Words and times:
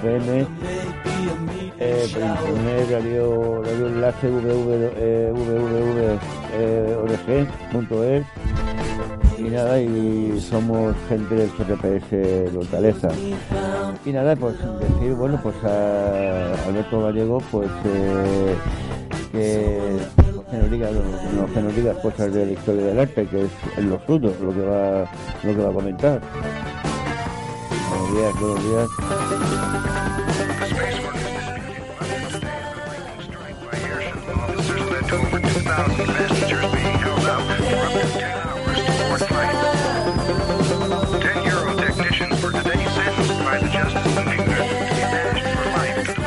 FM, 0.00 0.46
eh, 1.78 2.08
por 2.12 2.22
internet, 2.22 2.90
radio, 2.90 3.62
radio 3.62 3.86
enlace 3.86 4.28
www, 4.28 4.90
eh, 4.96 5.30
www.org.es 7.74 8.26
y 9.38 9.42
nada, 9.42 9.80
y 9.80 10.40
somos 10.40 10.94
gente 11.08 11.34
del 11.34 11.50
CRPS 11.50 12.56
Hortaleza. 12.56 13.08
Y 14.04 14.12
nada, 14.12 14.36
pues 14.36 14.56
decir, 14.80 15.14
bueno, 15.14 15.38
pues 15.42 15.56
a 15.64 16.54
Alberto 16.66 17.02
Gallego, 17.02 17.38
pues 17.50 17.70
eh, 17.84 18.54
que, 19.32 19.98
que 20.50 20.56
nos 20.56 20.70
diga, 20.70 20.90
no, 20.90 21.46
que 21.52 21.60
nos 21.60 21.76
diga 21.76 21.92
cosas 22.00 22.32
de 22.32 22.46
la 22.46 22.52
historia 22.52 22.86
del 22.86 23.00
arte, 23.00 23.26
que 23.26 23.42
es 23.44 23.50
lo 23.84 24.00
suyo, 24.06 24.32
lo 24.42 24.54
que 24.54 24.62
va, 24.62 25.04
lo 25.42 25.54
que 25.54 25.62
va 25.62 25.70
a 25.70 25.74
comentar. 25.74 26.20
Buenos 27.90 28.14
días, 28.14 28.40
buenos 28.40 28.64
días. 28.64 29.89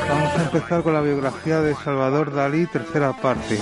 Vamos 0.09 0.38
a 0.38 0.44
empezar 0.44 0.83
con 0.83 0.94
la 0.94 1.02
biografía 1.02 1.59
de 1.59 1.75
Salvador 1.75 2.33
Dalí, 2.33 2.66
tercera 2.67 3.11
parte. 3.11 3.59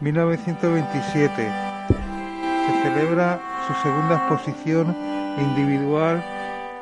1927. 0.00 1.32
Se 2.66 2.82
celebra 2.82 3.40
su 3.66 3.72
segunda 3.82 4.16
exposición 4.16 4.94
individual 5.38 6.22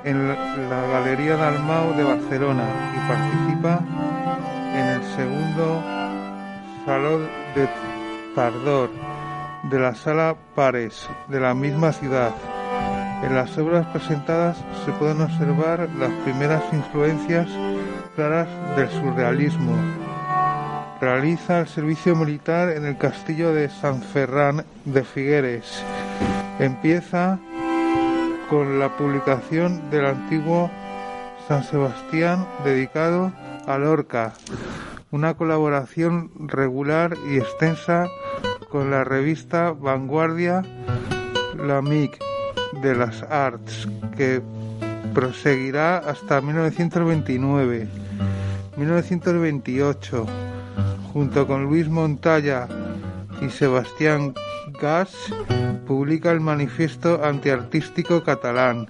en 0.04 0.28
la 0.28 0.86
Galería 0.92 1.36
Dalmau 1.36 1.94
de 1.94 2.02
Barcelona 2.02 2.64
y 2.92 3.08
participa 3.08 3.80
en 4.74 4.86
el 4.86 5.04
segundo 5.14 6.01
Salón 6.84 7.28
de 7.54 7.68
Tardor 8.34 8.90
de 9.64 9.78
la 9.78 9.94
Sala 9.94 10.34
Pares 10.54 11.08
de 11.28 11.38
la 11.38 11.54
misma 11.54 11.92
ciudad. 11.92 12.34
En 13.22 13.36
las 13.36 13.56
obras 13.56 13.86
presentadas 13.86 14.56
se 14.84 14.92
pueden 14.92 15.20
observar 15.20 15.88
las 15.98 16.10
primeras 16.24 16.64
influencias 16.72 17.48
claras 18.16 18.48
del 18.76 18.90
surrealismo. 18.90 19.76
Realiza 21.00 21.60
el 21.60 21.68
servicio 21.68 22.16
militar 22.16 22.70
en 22.70 22.84
el 22.84 22.96
castillo 22.96 23.54
de 23.54 23.68
San 23.68 24.02
Ferran 24.02 24.64
de 24.84 25.04
Figueres. 25.04 25.82
Empieza 26.58 27.38
con 28.50 28.80
la 28.80 28.96
publicación 28.96 29.88
del 29.90 30.06
antiguo 30.06 30.70
San 31.46 31.62
Sebastián 31.62 32.46
dedicado 32.64 33.32
a 33.66 33.78
Lorca, 33.78 34.32
una 35.12 35.34
colaboración 35.34 36.30
regular 36.38 37.16
y 37.30 37.36
extensa 37.36 38.08
con 38.70 38.90
la 38.90 39.04
revista 39.04 39.72
Vanguardia 39.72 40.62
La 41.54 41.82
MIC 41.82 42.18
de 42.82 42.94
las 42.94 43.22
Arts, 43.24 43.86
que 44.16 44.40
proseguirá 45.12 45.98
hasta 45.98 46.40
1929. 46.40 47.86
1928, 48.76 50.26
junto 51.12 51.46
con 51.46 51.64
Luis 51.64 51.90
Montalla 51.90 52.66
y 53.42 53.50
Sebastián 53.50 54.32
Gas, 54.80 55.14
publica 55.86 56.30
el 56.32 56.40
Manifiesto 56.40 57.22
Antiartístico 57.22 58.24
Catalán, 58.24 58.86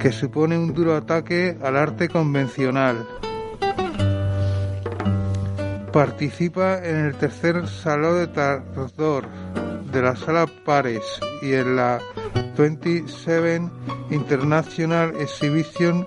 que 0.00 0.10
supone 0.10 0.56
un 0.56 0.72
duro 0.72 0.96
ataque 0.96 1.58
al 1.62 1.76
arte 1.76 2.08
convencional. 2.08 3.06
Participa 5.92 6.78
en 6.84 6.96
el 7.06 7.14
tercer 7.14 7.66
Salón 7.66 8.18
de 8.18 8.26
Tardor 8.28 9.26
de 9.90 10.02
la 10.02 10.14
Sala 10.16 10.46
Pares 10.64 11.02
y 11.40 11.54
en 11.54 11.76
la 11.76 11.98
27 12.56 13.62
International 14.10 15.14
Exhibition 15.18 16.06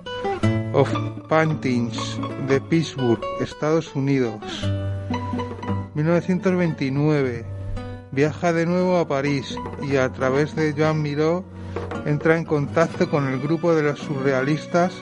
of 0.72 0.88
Paintings 1.28 2.18
de 2.48 2.60
Pittsburgh, 2.60 3.20
Estados 3.40 3.94
Unidos. 3.94 4.40
1929. 5.94 7.44
Viaja 8.12 8.52
de 8.52 8.66
nuevo 8.66 8.98
a 8.98 9.08
París 9.08 9.56
y 9.82 9.96
a 9.96 10.10
través 10.10 10.54
de 10.54 10.74
Joan 10.76 11.02
Miró 11.02 11.44
entra 12.06 12.36
en 12.36 12.44
contacto 12.44 13.10
con 13.10 13.26
el 13.26 13.40
grupo 13.40 13.74
de 13.74 13.82
los 13.82 13.98
surrealistas 13.98 14.92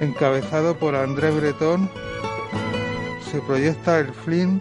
encabezado 0.00 0.76
por 0.76 0.94
André 0.94 1.30
Breton. 1.30 1.90
Se 3.30 3.40
proyecta 3.40 3.98
el 3.98 4.12
film 4.12 4.60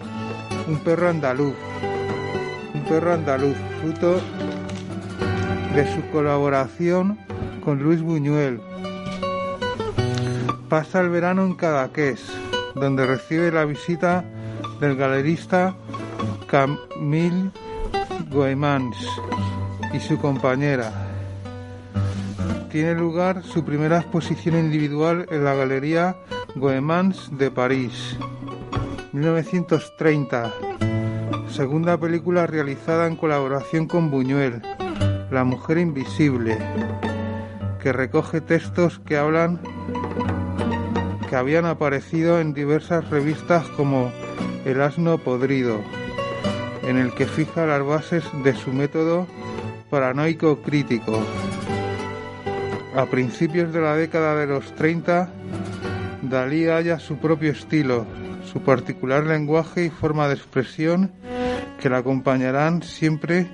Un 0.68 0.80
perro 0.80 1.10
andaluz. 1.10 1.56
Un 2.74 2.84
perro 2.84 3.14
andaluz, 3.14 3.56
fruto 3.82 4.20
de 5.74 5.96
su 5.96 6.02
colaboración 6.12 7.18
con 7.64 7.82
Luis 7.82 8.02
Buñuel. 8.02 8.60
Pasa 10.68 11.00
el 11.00 11.10
verano 11.10 11.46
en 11.46 11.54
Cadaqués, 11.54 12.26
donde 12.76 13.06
recibe 13.06 13.52
la 13.52 13.64
visita 13.64 14.26
del 14.82 14.98
galerista 14.98 15.74
Camille 16.48 17.52
Goemans 18.30 18.98
y 19.94 20.00
su 20.00 20.18
compañera. 20.18 20.92
Tiene 22.70 22.96
lugar 22.96 23.44
su 23.44 23.64
primera 23.64 24.00
exposición 24.00 24.56
individual 24.56 25.26
en 25.32 25.46
la 25.46 25.56
Galería 25.56 26.18
Goemans 26.60 27.30
de 27.38 27.52
París. 27.52 28.18
1930. 29.14 30.52
Segunda 31.50 32.00
película 32.00 32.48
realizada 32.48 33.06
en 33.06 33.16
colaboración 33.16 33.88
con 33.88 34.10
Buñuel, 34.10 34.62
La 35.30 35.44
mujer 35.44 35.78
invisible, 35.78 36.58
que 37.82 37.94
recoge 37.94 38.42
textos 38.42 39.00
que 39.00 39.18
hablan 39.18 39.60
que 41.30 41.36
habían 41.36 41.66
aparecido 41.66 42.40
en 42.40 42.54
diversas 42.54 43.08
revistas 43.10 43.68
como 43.70 44.12
El 44.66 44.82
asno 44.82 45.20
podrido, 45.20 45.82
en 46.84 46.98
el 46.98 47.14
que 47.14 47.28
fija 47.28 47.68
las 47.68 47.86
bases 47.86 48.24
de 48.44 48.56
su 48.56 48.72
método 48.72 49.28
paranoico 49.90 50.58
crítico. 50.64 51.20
A 52.96 53.06
principios 53.06 53.72
de 53.74 53.82
la 53.82 53.96
década 53.96 54.36
de 54.36 54.48
los 54.48 54.74
30, 54.76 55.30
Dalí 56.30 56.68
halla 56.68 57.00
su 57.00 57.18
propio 57.18 57.52
estilo, 57.52 58.06
su 58.52 58.62
particular 58.62 59.26
lenguaje 59.26 59.86
y 59.86 59.90
forma 59.90 60.28
de 60.28 60.34
expresión 60.34 61.12
que 61.80 61.90
la 61.90 62.00
acompañarán 62.00 62.84
siempre 62.84 63.48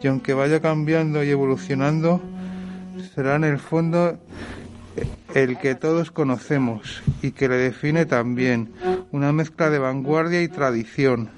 y 0.00 0.06
aunque 0.06 0.32
vaya 0.32 0.60
cambiando 0.60 1.22
y 1.22 1.30
evolucionando, 1.30 2.22
será 3.14 3.36
en 3.36 3.44
el 3.44 3.58
fondo 3.58 4.18
el 5.34 5.58
que 5.58 5.74
todos 5.74 6.10
conocemos 6.10 7.02
y 7.20 7.32
que 7.32 7.48
le 7.48 7.56
define 7.56 8.06
también 8.06 8.72
una 9.12 9.32
mezcla 9.32 9.68
de 9.68 9.78
vanguardia 9.78 10.42
y 10.42 10.48
tradición. 10.48 11.28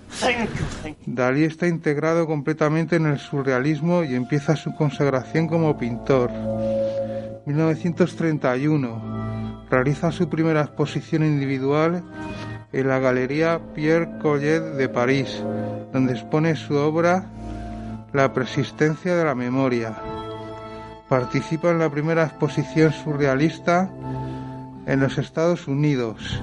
Dalí 1.07 1.43
está 1.43 1.67
integrado 1.67 2.29
completamente 2.29 2.97
en 2.97 3.07
el 3.07 3.19
surrealismo 3.19 4.05
y 4.05 4.15
empieza 4.15 4.55
su 4.55 4.77
consagración 4.77 5.49
como 5.49 5.77
pintor. 5.77 6.31
1931 7.47 9.48
realiza 9.70 10.12
su 10.12 10.29
primera 10.29 10.62
exposición 10.62 11.25
individual 11.25 12.03
en 12.73 12.88
la 12.88 12.99
Galería 12.99 13.61
Pierre 13.75 14.19
Collet 14.20 14.61
de 14.61 14.88
París, 14.88 15.43
donde 15.93 16.12
expone 16.12 16.56
su 16.56 16.75
obra 16.75 17.26
La 18.12 18.32
persistencia 18.32 19.17
de 19.17 19.25
la 19.25 19.35
memoria. 19.35 19.94
Participa 21.09 21.70
en 21.70 21.79
la 21.79 21.91
primera 21.91 22.25
exposición 22.25 22.93
surrealista 22.93 23.91
en 24.87 25.00
los 25.00 25.19
Estados 25.19 25.69
Unidos 25.69 26.43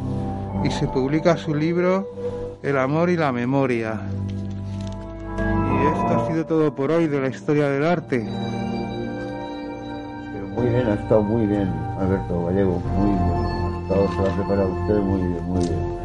y 0.63 0.71
se 0.71 0.87
publica 0.87 1.37
su 1.37 1.53
libro 1.53 2.07
El 2.63 2.77
amor 2.77 3.09
y 3.09 3.17
la 3.17 3.31
memoria. 3.31 4.01
Y 5.37 5.87
esto 5.87 6.07
ha 6.07 6.27
sido 6.27 6.45
todo 6.45 6.73
por 6.75 6.91
hoy 6.91 7.07
de 7.07 7.21
la 7.21 7.27
historia 7.27 7.69
del 7.69 7.85
arte. 7.85 8.25
Muy 10.55 10.67
bien, 10.67 10.87
ha 10.87 10.93
estado 10.93 11.21
muy 11.21 11.45
bien, 11.47 11.69
Alberto 11.99 12.45
Gallego, 12.45 12.81
muy 12.97 13.09
bien. 13.09 13.83
Estado, 13.83 14.07
se 14.07 14.31
ha 14.31 14.35
preparado 14.35 14.69
usted 14.69 14.99
muy 14.99 15.21
bien, 15.21 15.43
muy 15.45 15.59
bien. 15.59 15.99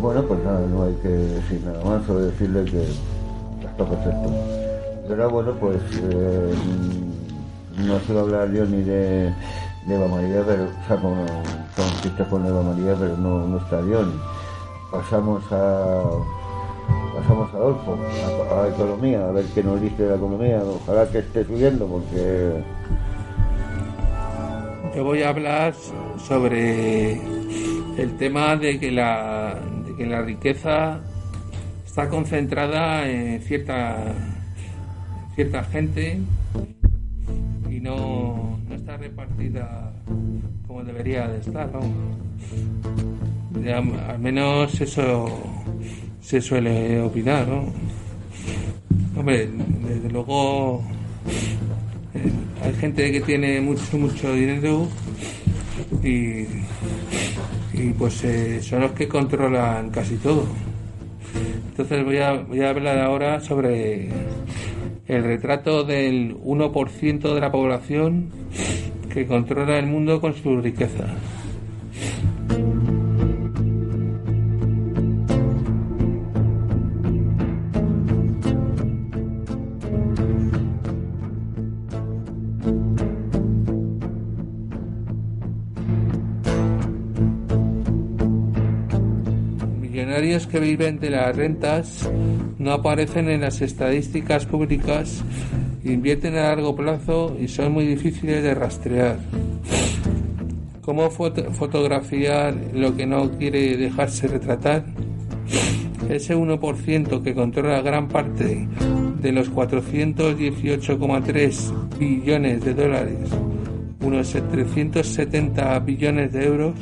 Bueno, 0.00 0.22
pues 0.24 0.44
nada, 0.44 0.66
no 0.66 0.82
hay 0.82 0.94
que 0.94 1.08
decir 1.08 1.62
nada 1.64 1.84
más, 1.84 2.04
solo 2.04 2.20
decirle 2.20 2.64
que 2.64 2.82
está 2.82 3.84
perfecto. 3.84 4.30
Pero 5.06 5.30
bueno, 5.30 5.52
pues 5.60 5.80
eh, 6.02 6.54
no 7.78 8.18
a 8.18 8.22
hablar 8.22 8.50
yo 8.50 8.66
ni 8.66 8.82
de, 8.82 9.32
de 9.86 9.94
Eva 9.94 10.08
María, 10.08 10.42
pero, 10.44 10.64
o 10.64 10.86
sea, 10.88 10.96
con, 10.96 11.14
con 11.76 12.28
con 12.28 12.46
Eva 12.46 12.62
María, 12.62 12.96
pero 12.98 13.16
no, 13.16 13.46
no 13.46 13.58
está 13.58 13.80
bien. 13.80 14.12
Pasamos 14.90 15.42
a 15.52 16.02
pasamos 17.14 17.54
a 17.54 17.56
Adolfo, 17.58 17.96
a, 18.50 18.62
a 18.64 18.68
economía, 18.68 19.28
a 19.28 19.30
ver 19.30 19.44
qué 19.54 19.62
nos 19.62 19.80
dice 19.80 20.08
la 20.08 20.16
economía. 20.16 20.62
Ojalá 20.64 21.08
que 21.08 21.18
esté 21.18 21.44
subiendo 21.44 21.86
porque 21.86 22.62
Yo 24.94 25.04
voy 25.04 25.22
a 25.22 25.30
hablar 25.30 25.74
sobre 26.18 27.12
el 27.96 28.16
tema 28.18 28.56
de 28.56 28.78
que 28.78 28.90
la, 28.90 29.58
que 29.96 30.04
la 30.04 30.20
riqueza 30.20 31.00
está 31.86 32.10
concentrada 32.10 33.08
en 33.08 33.40
cierta, 33.40 34.14
cierta 35.34 35.64
gente 35.64 36.20
y 37.70 37.80
no, 37.80 38.58
no 38.68 38.74
está 38.74 38.98
repartida 38.98 39.92
como 40.66 40.84
debería 40.84 41.26
de 41.26 41.38
estar. 41.38 41.70
al 43.66 44.18
menos 44.18 44.78
eso 44.78 45.26
se 46.20 46.40
suele 46.42 47.00
opinar. 47.00 47.48
¿no? 47.48 47.64
Hombre, 49.16 49.48
desde 49.86 50.10
luego 50.10 50.82
hay 52.62 52.74
gente 52.74 53.10
que 53.10 53.20
tiene 53.20 53.60
mucho 53.60 53.98
mucho 53.98 54.32
dinero 54.32 54.88
y, 56.02 56.46
y 57.72 57.92
pues 57.98 58.22
eh, 58.24 58.62
son 58.62 58.82
los 58.82 58.92
que 58.92 59.08
controlan 59.08 59.90
casi 59.90 60.16
todo. 60.16 60.46
Entonces 61.70 62.04
voy 62.04 62.18
a, 62.18 62.34
voy 62.34 62.60
a 62.60 62.70
hablar 62.70 62.98
ahora 62.98 63.40
sobre 63.40 64.10
el 65.08 65.24
retrato 65.24 65.84
del 65.84 66.36
1% 66.36 67.34
de 67.34 67.40
la 67.40 67.50
población 67.50 68.28
que 69.12 69.26
controla 69.26 69.78
el 69.78 69.86
mundo 69.86 70.20
con 70.20 70.34
su 70.34 70.60
riqueza. 70.60 71.06
Que 90.52 90.60
viven 90.60 91.00
de 91.00 91.08
las 91.10 91.34
rentas 91.34 92.08
no 92.58 92.72
aparecen 92.72 93.30
en 93.30 93.40
las 93.40 93.62
estadísticas 93.62 94.44
públicas, 94.44 95.24
invierten 95.82 96.36
a 96.36 96.42
largo 96.42 96.76
plazo 96.76 97.34
y 97.40 97.48
son 97.48 97.72
muy 97.72 97.86
difíciles 97.86 98.42
de 98.42 98.54
rastrear. 98.54 99.16
¿Cómo 100.82 101.08
foto- 101.10 101.50
fotografiar 101.52 102.54
lo 102.74 102.94
que 102.94 103.06
no 103.06 103.30
quiere 103.38 103.78
dejarse 103.78 104.28
retratar? 104.28 104.84
Ese 106.10 106.36
1% 106.36 107.22
que 107.22 107.34
controla 107.34 107.80
gran 107.80 108.08
parte 108.08 108.68
de 109.22 109.32
los 109.32 109.50
418,3 109.50 111.72
billones 111.98 112.62
de 112.64 112.74
dólares, 112.74 113.30
unos 114.04 114.30
370 114.50 115.78
billones 115.78 116.30
de 116.32 116.44
euros 116.44 116.74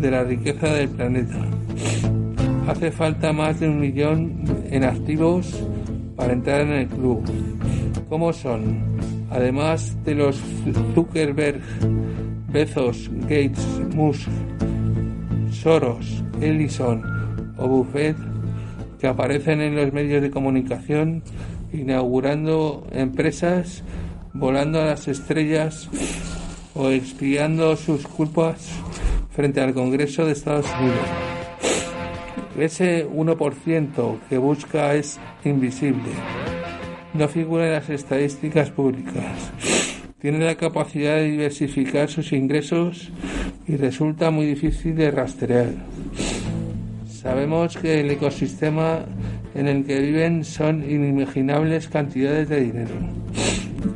de 0.00 0.10
la 0.10 0.24
riqueza 0.24 0.68
del 0.72 0.88
planeta. 0.88 1.44
Hace 2.66 2.90
falta 2.90 3.32
más 3.32 3.60
de 3.60 3.68
un 3.68 3.78
millón 3.78 4.42
en 4.70 4.82
activos 4.82 5.62
para 6.16 6.32
entrar 6.32 6.62
en 6.62 6.72
el 6.72 6.88
club. 6.88 7.22
¿Cómo 8.08 8.32
son? 8.32 8.96
Además 9.30 9.96
de 10.04 10.16
los 10.16 10.40
Zuckerberg, 10.94 11.60
Bezos, 12.48 13.08
Gates, 13.22 13.64
Musk, 13.94 14.28
Soros, 15.52 16.24
Ellison 16.40 17.02
o 17.56 17.68
Buffett, 17.68 18.16
que 18.98 19.06
aparecen 19.06 19.60
en 19.60 19.76
los 19.76 19.92
medios 19.92 20.20
de 20.20 20.30
comunicación 20.30 21.22
inaugurando 21.72 22.86
empresas, 22.90 23.84
volando 24.32 24.80
a 24.80 24.86
las 24.86 25.06
estrellas 25.06 25.88
o 26.74 26.90
expiando 26.90 27.76
sus 27.76 28.06
culpas 28.08 28.70
frente 29.30 29.60
al 29.60 29.72
Congreso 29.72 30.24
de 30.24 30.32
Estados 30.32 30.66
Unidos. 30.80 31.45
Ese 32.58 33.06
1% 33.06 34.18
que 34.30 34.38
busca 34.38 34.94
es 34.94 35.20
invisible. 35.44 36.10
No 37.12 37.28
figura 37.28 37.66
en 37.66 37.72
las 37.72 37.90
estadísticas 37.90 38.70
públicas. 38.70 39.52
Tiene 40.18 40.38
la 40.38 40.54
capacidad 40.54 41.16
de 41.16 41.30
diversificar 41.30 42.08
sus 42.08 42.32
ingresos 42.32 43.10
y 43.68 43.76
resulta 43.76 44.30
muy 44.30 44.46
difícil 44.46 44.96
de 44.96 45.10
rastrear. 45.10 45.68
Sabemos 47.06 47.76
que 47.76 48.00
el 48.00 48.10
ecosistema 48.10 49.00
en 49.54 49.68
el 49.68 49.84
que 49.84 50.00
viven 50.00 50.42
son 50.42 50.82
inimaginables 50.82 51.88
cantidades 51.88 52.48
de 52.48 52.60
dinero. 52.62 52.94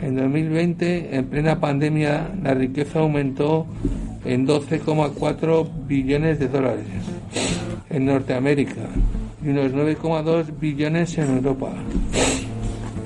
En 0.03 0.17
2020, 0.17 1.17
en 1.17 1.25
plena 1.27 1.61
pandemia, 1.61 2.31
la 2.43 2.53
riqueza 2.53 2.99
aumentó 2.99 3.67
en 4.27 4.47
12,4 4.47 5.87
billones 5.87 6.39
de 6.39 6.49
dólares 6.49 6.85
en 7.91 8.07
Norteamérica 8.07 8.89
y 9.45 9.49
unos 9.49 9.73
9,2 9.73 10.59
billones 10.59 11.19
en 11.19 11.37
Europa. 11.37 11.73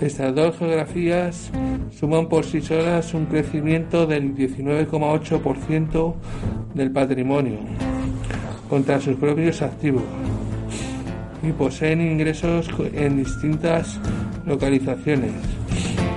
Estas 0.01 0.35
dos 0.35 0.57
geografías 0.59 1.51
suman 1.99 2.29
por 2.29 2.45
sí 2.45 2.61
solas 2.61 3.15
un 3.15 3.27
crecimiento 3.27 4.07
del 4.07 4.35
19,8% 4.35 6.15
del 6.75 6.91
patrimonio 6.91 7.59
contra 8.69 9.01
sus 9.01 9.17
propios 9.17 9.63
activos 9.63 10.03
y 11.43 11.53
poseen 11.53 12.01
ingresos 12.01 12.69
en 12.95 13.19
distintas 13.19 14.01
localizaciones. 14.47 15.33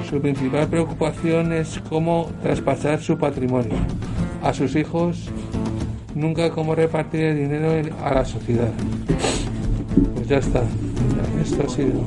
Su 0.10 0.22
principal 0.22 0.68
preocupación 0.68 1.52
es 1.52 1.80
cómo 1.90 2.32
traspasar 2.42 3.02
su 3.02 3.18
patrimonio 3.18 3.76
a 4.42 4.54
sus 4.54 4.76
hijos, 4.76 5.30
nunca 6.18 6.50
cómo 6.50 6.76
repartir 6.76 7.22
el 7.22 7.38
dinero 7.38 7.96
a 8.04 8.14
la 8.14 8.26
sociedad. 8.26 8.72
Pues 10.16 10.28
ya 10.28 10.38
está. 10.38 10.64
Esto 11.42 11.64
ha 11.66 11.70
sido. 11.70 12.02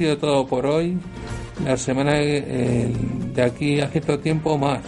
Sido 0.00 0.16
todo 0.16 0.46
por 0.46 0.64
hoy. 0.64 0.96
La 1.62 1.76
semana 1.76 2.12
eh, 2.18 2.90
de 3.34 3.42
aquí 3.42 3.80
a 3.82 3.88
cierto 3.88 4.18
tiempo 4.18 4.56
más. 4.56 4.80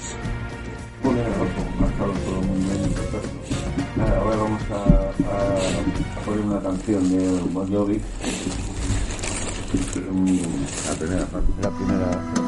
Ahora 3.99 4.37
vamos 4.37 4.62
a, 4.71 4.75
a- 4.75 6.21
a 6.21 6.25
poner 6.25 6.40
una 6.47 6.61
canción 6.61 7.11
de 7.11 7.28
Bon 7.52 7.71
Jovi 7.71 8.00
La 10.88 10.95
primera 10.95 11.26
parte. 11.26 11.49
La 11.62 11.71
primera. 11.71 12.41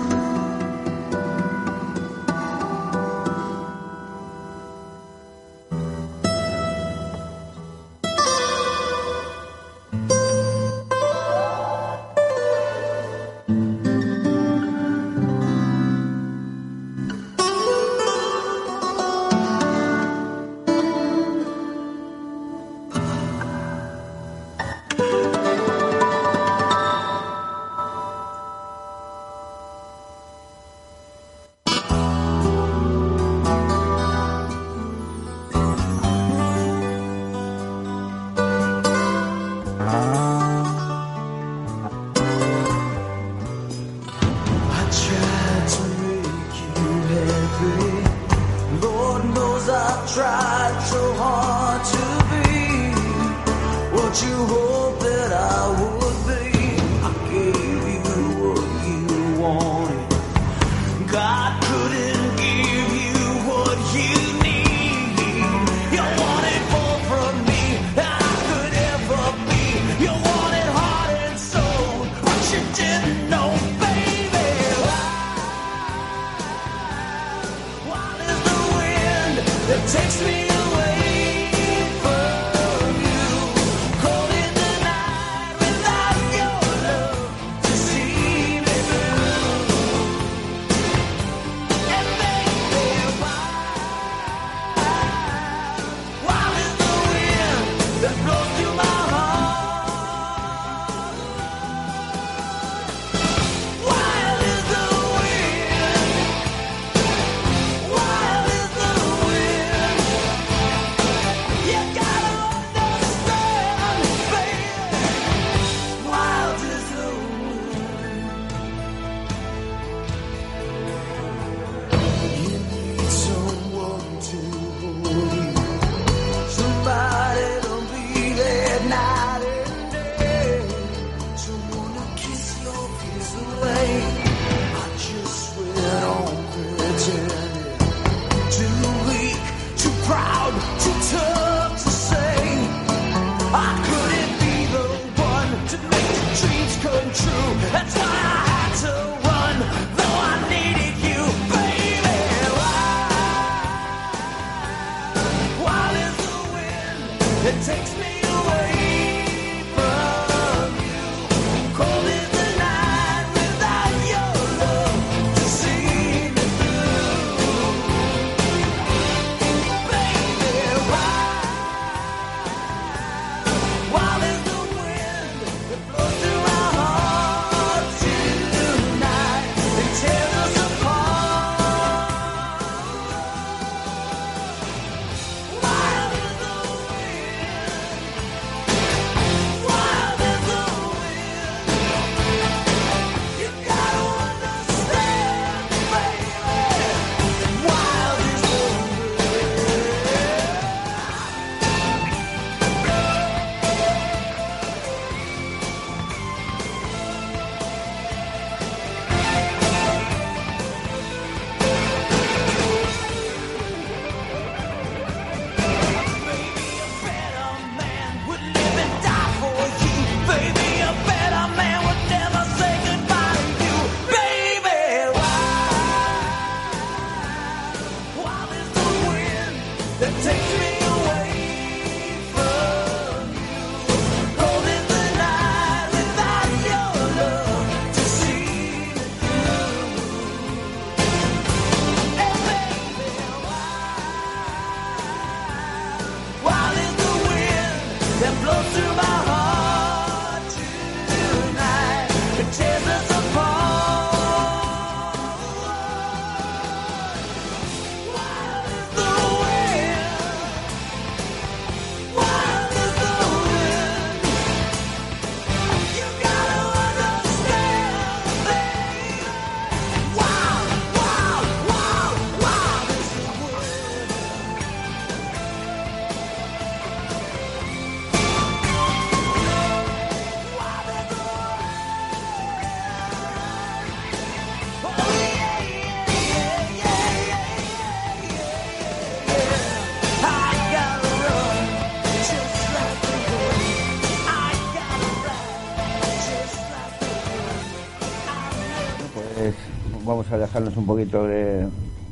A 300.35 300.38
dejarnos 300.38 300.76
un 300.76 300.87
poquito 300.87 301.26
de, 301.26 301.67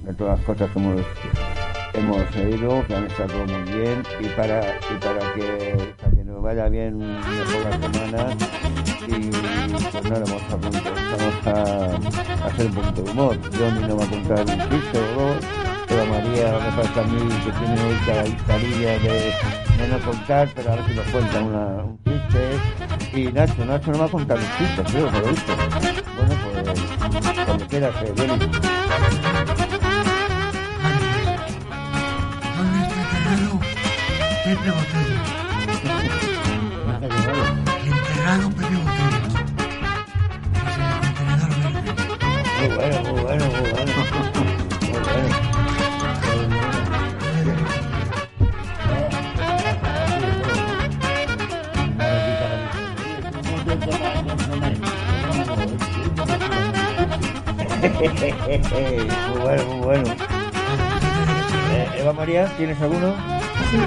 de 0.05 0.15
todas 0.17 0.39
las 0.39 0.47
cosas 0.47 0.71
que 0.71 0.79
hemos, 0.79 1.03
hemos 1.95 2.37
oído, 2.37 2.87
que 2.87 2.95
han 2.95 3.07
estado 3.07 3.47
muy 3.47 3.73
bien, 3.73 4.03
y 4.21 4.27
para, 4.29 4.61
y 4.61 4.95
para, 5.01 5.33
que, 5.35 5.95
para 6.01 6.11
que 6.13 6.25
nos 6.25 6.43
vaya 6.43 6.69
bien 6.69 6.99
mejor 6.99 7.65
la 7.65 7.73
semana, 7.73 8.37
y 9.09 9.31
pues 9.91 10.05
nada, 10.05 10.25
vamos 10.25 10.43
a, 10.49 10.57
vamos 11.17 11.47
a, 11.47 12.45
a 12.45 12.47
hacer 12.47 12.67
un 12.67 12.75
poquito 12.75 13.03
de 13.03 13.11
humor. 13.11 13.37
Johnny 13.59 13.81
nos 13.89 13.99
va 13.99 14.05
a 14.05 14.09
contar 14.09 14.41
un 14.41 14.47
chiste 14.71 14.99
o 14.99 15.21
dos, 15.21 15.37
pero 15.89 16.07
María 16.07 16.59
me 16.59 16.77
parece 16.77 17.01
a 17.01 17.05
mí 17.05 17.29
que 17.45 17.51
tiene 17.51 17.83
hoy 17.83 18.37
carilla 18.47 18.93
de, 19.01 19.33
de 19.83 19.89
no 19.91 19.99
contar, 20.07 20.49
pero 20.55 20.73
a 20.73 20.77
ver 20.77 20.85
si 20.87 20.95
nos 20.95 21.07
cuenta 21.07 21.41
una, 21.43 21.67
un 21.85 21.99
chiste. 22.05 23.21
Y 23.21 23.33
Nacho, 23.33 23.65
Nacho 23.67 23.91
nos 23.91 24.01
va 24.01 24.05
a 24.05 24.09
contar 24.09 24.39
un 24.39 24.45
chiste, 24.57 24.83
creo, 24.93 25.09
por 25.11 25.21
lo 25.21 25.29
visto. 25.29 25.53
Cuando 27.47 27.67
quieras, 27.67 27.95
eh. 28.03 28.13
¿Dónde 28.17 28.45
está 32.83 32.95
enterrado 33.01 33.61
Pepe 34.45 34.71
Botella? 34.71 35.19
Enterrado 37.85 38.47
Pepe 38.51 38.77
Botella. 38.77 39.21
Es 40.63 40.79
el 40.79 40.95
contenedor 41.01 41.51
verde. 41.59 41.91
Muy 42.59 42.69
bueno, 42.77 42.97
muy 43.03 43.21
bueno, 43.23 43.45
muy 43.47 43.71
bueno. 43.71 43.82
Muy 57.83 59.41
bueno, 59.41 59.65
muy 59.65 59.81
bueno. 59.85 60.05
Eh, 61.73 61.89
Eva 61.99 62.13
María, 62.13 62.47
¿tienes 62.57 62.81
alguno? 62.81 63.13
Sí. 63.71 63.79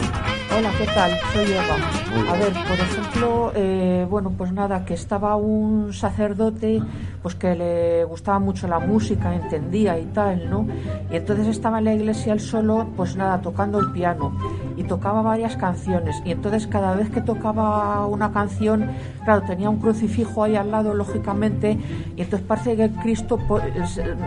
Hola, 0.57 0.69
¿qué 0.77 0.85
tal? 0.85 1.11
Soy 1.31 1.51
Eva. 1.53 1.77
Muy 2.13 2.23
bien. 2.23 2.35
A 2.35 2.37
ver, 2.37 2.53
por 2.53 2.79
ejemplo, 2.79 3.51
eh, 3.55 4.05
bueno, 4.09 4.33
pues 4.37 4.51
nada, 4.51 4.83
que 4.83 4.95
estaba 4.95 5.37
un 5.37 5.93
sacerdote, 5.93 6.81
pues 7.25 7.33
que 7.33 7.55
le 7.55 8.03
gustaba 8.03 8.37
mucho 8.37 8.67
la 8.67 8.77
música, 8.77 9.33
entendía 9.33 9.97
y 9.97 10.05
tal, 10.05 10.47
¿no? 10.47 10.67
Y 11.11 11.15
entonces 11.15 11.47
estaba 11.47 11.79
en 11.79 11.85
la 11.85 11.93
iglesia 11.95 12.33
él 12.33 12.39
solo, 12.39 12.85
pues 12.95 13.15
nada, 13.15 13.41
tocando 13.41 13.79
el 13.79 13.91
piano 13.91 14.31
y 14.77 14.83
tocaba 14.83 15.23
varias 15.23 15.57
canciones. 15.57 16.21
Y 16.23 16.29
entonces 16.33 16.67
cada 16.67 16.93
vez 16.93 17.09
que 17.09 17.21
tocaba 17.21 18.05
una 18.05 18.31
canción, 18.31 18.91
claro, 19.23 19.41
tenía 19.41 19.71
un 19.71 19.77
crucifijo 19.79 20.43
ahí 20.43 20.55
al 20.55 20.69
lado, 20.69 20.93
lógicamente, 20.93 21.79
y 22.15 22.21
entonces 22.21 22.47
parece 22.47 22.75
que 22.77 22.91
Cristo 23.01 23.39
pues, 23.47 23.63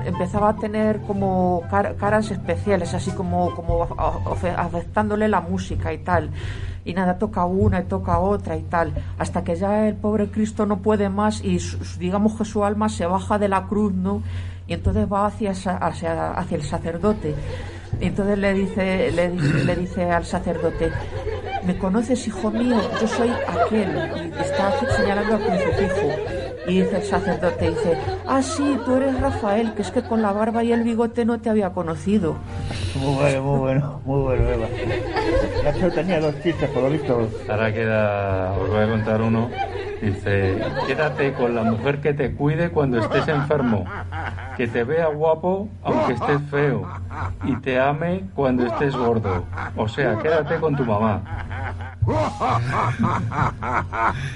empezaba 0.04 0.48
a 0.48 0.56
tener 0.56 1.00
como 1.02 1.62
car- 1.70 1.94
caras 1.94 2.28
especiales, 2.32 2.94
así 2.94 3.12
como, 3.12 3.54
como 3.54 3.86
afe- 3.86 4.56
afectándole 4.56 5.28
la 5.28 5.40
música 5.40 5.92
y 5.92 5.98
tal. 5.98 6.30
Y 6.88 6.94
nada, 6.94 7.18
toca 7.18 7.44
una 7.44 7.80
y 7.80 7.84
toca 7.84 8.18
otra 8.18 8.56
y 8.56 8.62
tal, 8.62 8.94
hasta 9.18 9.44
que 9.44 9.56
ya 9.56 9.86
el 9.88 9.94
pobre 9.94 10.28
Cristo 10.30 10.64
no 10.64 10.78
puede 10.78 11.10
más 11.10 11.44
y 11.44 11.58
digamos 11.98 12.32
que 12.38 12.46
su 12.46 12.64
alma 12.64 12.88
se 12.88 13.04
baja 13.04 13.38
de 13.38 13.48
la 13.48 13.66
cruz, 13.66 13.92
¿no? 13.92 14.22
Y 14.66 14.72
entonces 14.72 15.06
va 15.12 15.26
hacia, 15.26 15.50
hacia, 15.50 16.30
hacia 16.32 16.56
el 16.56 16.62
sacerdote. 16.62 17.34
Y 18.00 18.06
entonces 18.06 18.38
le 18.38 18.54
dice, 18.54 19.12
le, 19.12 19.30
dice- 19.30 19.64
le 19.64 19.76
dice 19.76 20.10
al 20.10 20.24
sacerdote, 20.24 20.90
¿me 21.66 21.76
conoces, 21.76 22.26
hijo 22.26 22.50
mío? 22.50 22.76
Yo 23.00 23.06
soy 23.06 23.30
aquel. 23.64 23.90
Y 24.34 24.40
está 24.40 24.72
señalando 24.96 25.34
al 25.36 25.42
crucifijo. 25.42 26.08
Y 26.68 26.82
dice 26.82 26.96
el 26.96 27.02
sacerdote, 27.02 27.70
dice, 27.70 27.98
ah, 28.26 28.42
sí, 28.42 28.78
tú 28.84 28.96
eres 28.96 29.18
Rafael, 29.20 29.72
que 29.74 29.82
es 29.82 29.90
que 29.90 30.02
con 30.02 30.20
la 30.20 30.32
barba 30.32 30.62
y 30.62 30.72
el 30.72 30.82
bigote 30.82 31.24
no 31.24 31.40
te 31.40 31.48
había 31.48 31.70
conocido. 31.70 32.36
Muy 32.94 33.14
bueno, 33.14 33.42
muy 33.42 33.58
bueno, 33.58 34.00
muy 34.04 34.22
bueno, 34.22 34.50
Eva. 34.50 34.66
Nacho 35.64 35.90
tenía 35.90 36.20
dos 36.20 36.34
chistes, 36.42 36.68
por 36.70 36.82
lo 36.82 36.90
visto. 36.90 37.28
Ahora 37.48 37.72
queda, 37.72 38.52
os 38.52 38.68
voy 38.68 38.80
a 38.80 38.88
contar 38.88 39.22
uno. 39.22 39.50
Dice, 40.00 40.60
quédate 40.86 41.32
con 41.32 41.54
la 41.54 41.62
mujer 41.64 42.00
que 42.00 42.14
te 42.14 42.32
cuide 42.32 42.70
cuando 42.70 42.98
estés 42.98 43.26
enfermo, 43.28 43.84
que 44.56 44.68
te 44.68 44.84
vea 44.84 45.06
guapo 45.06 45.68
aunque 45.82 46.12
estés 46.12 46.40
feo 46.50 46.86
y 47.44 47.56
te 47.56 47.80
ame 47.80 48.24
cuando 48.34 48.66
estés 48.66 48.96
gordo. 48.96 49.44
O 49.76 49.88
sea, 49.88 50.16
quédate 50.18 50.56
con 50.56 50.76
tu 50.76 50.84
mamá. 50.84 51.20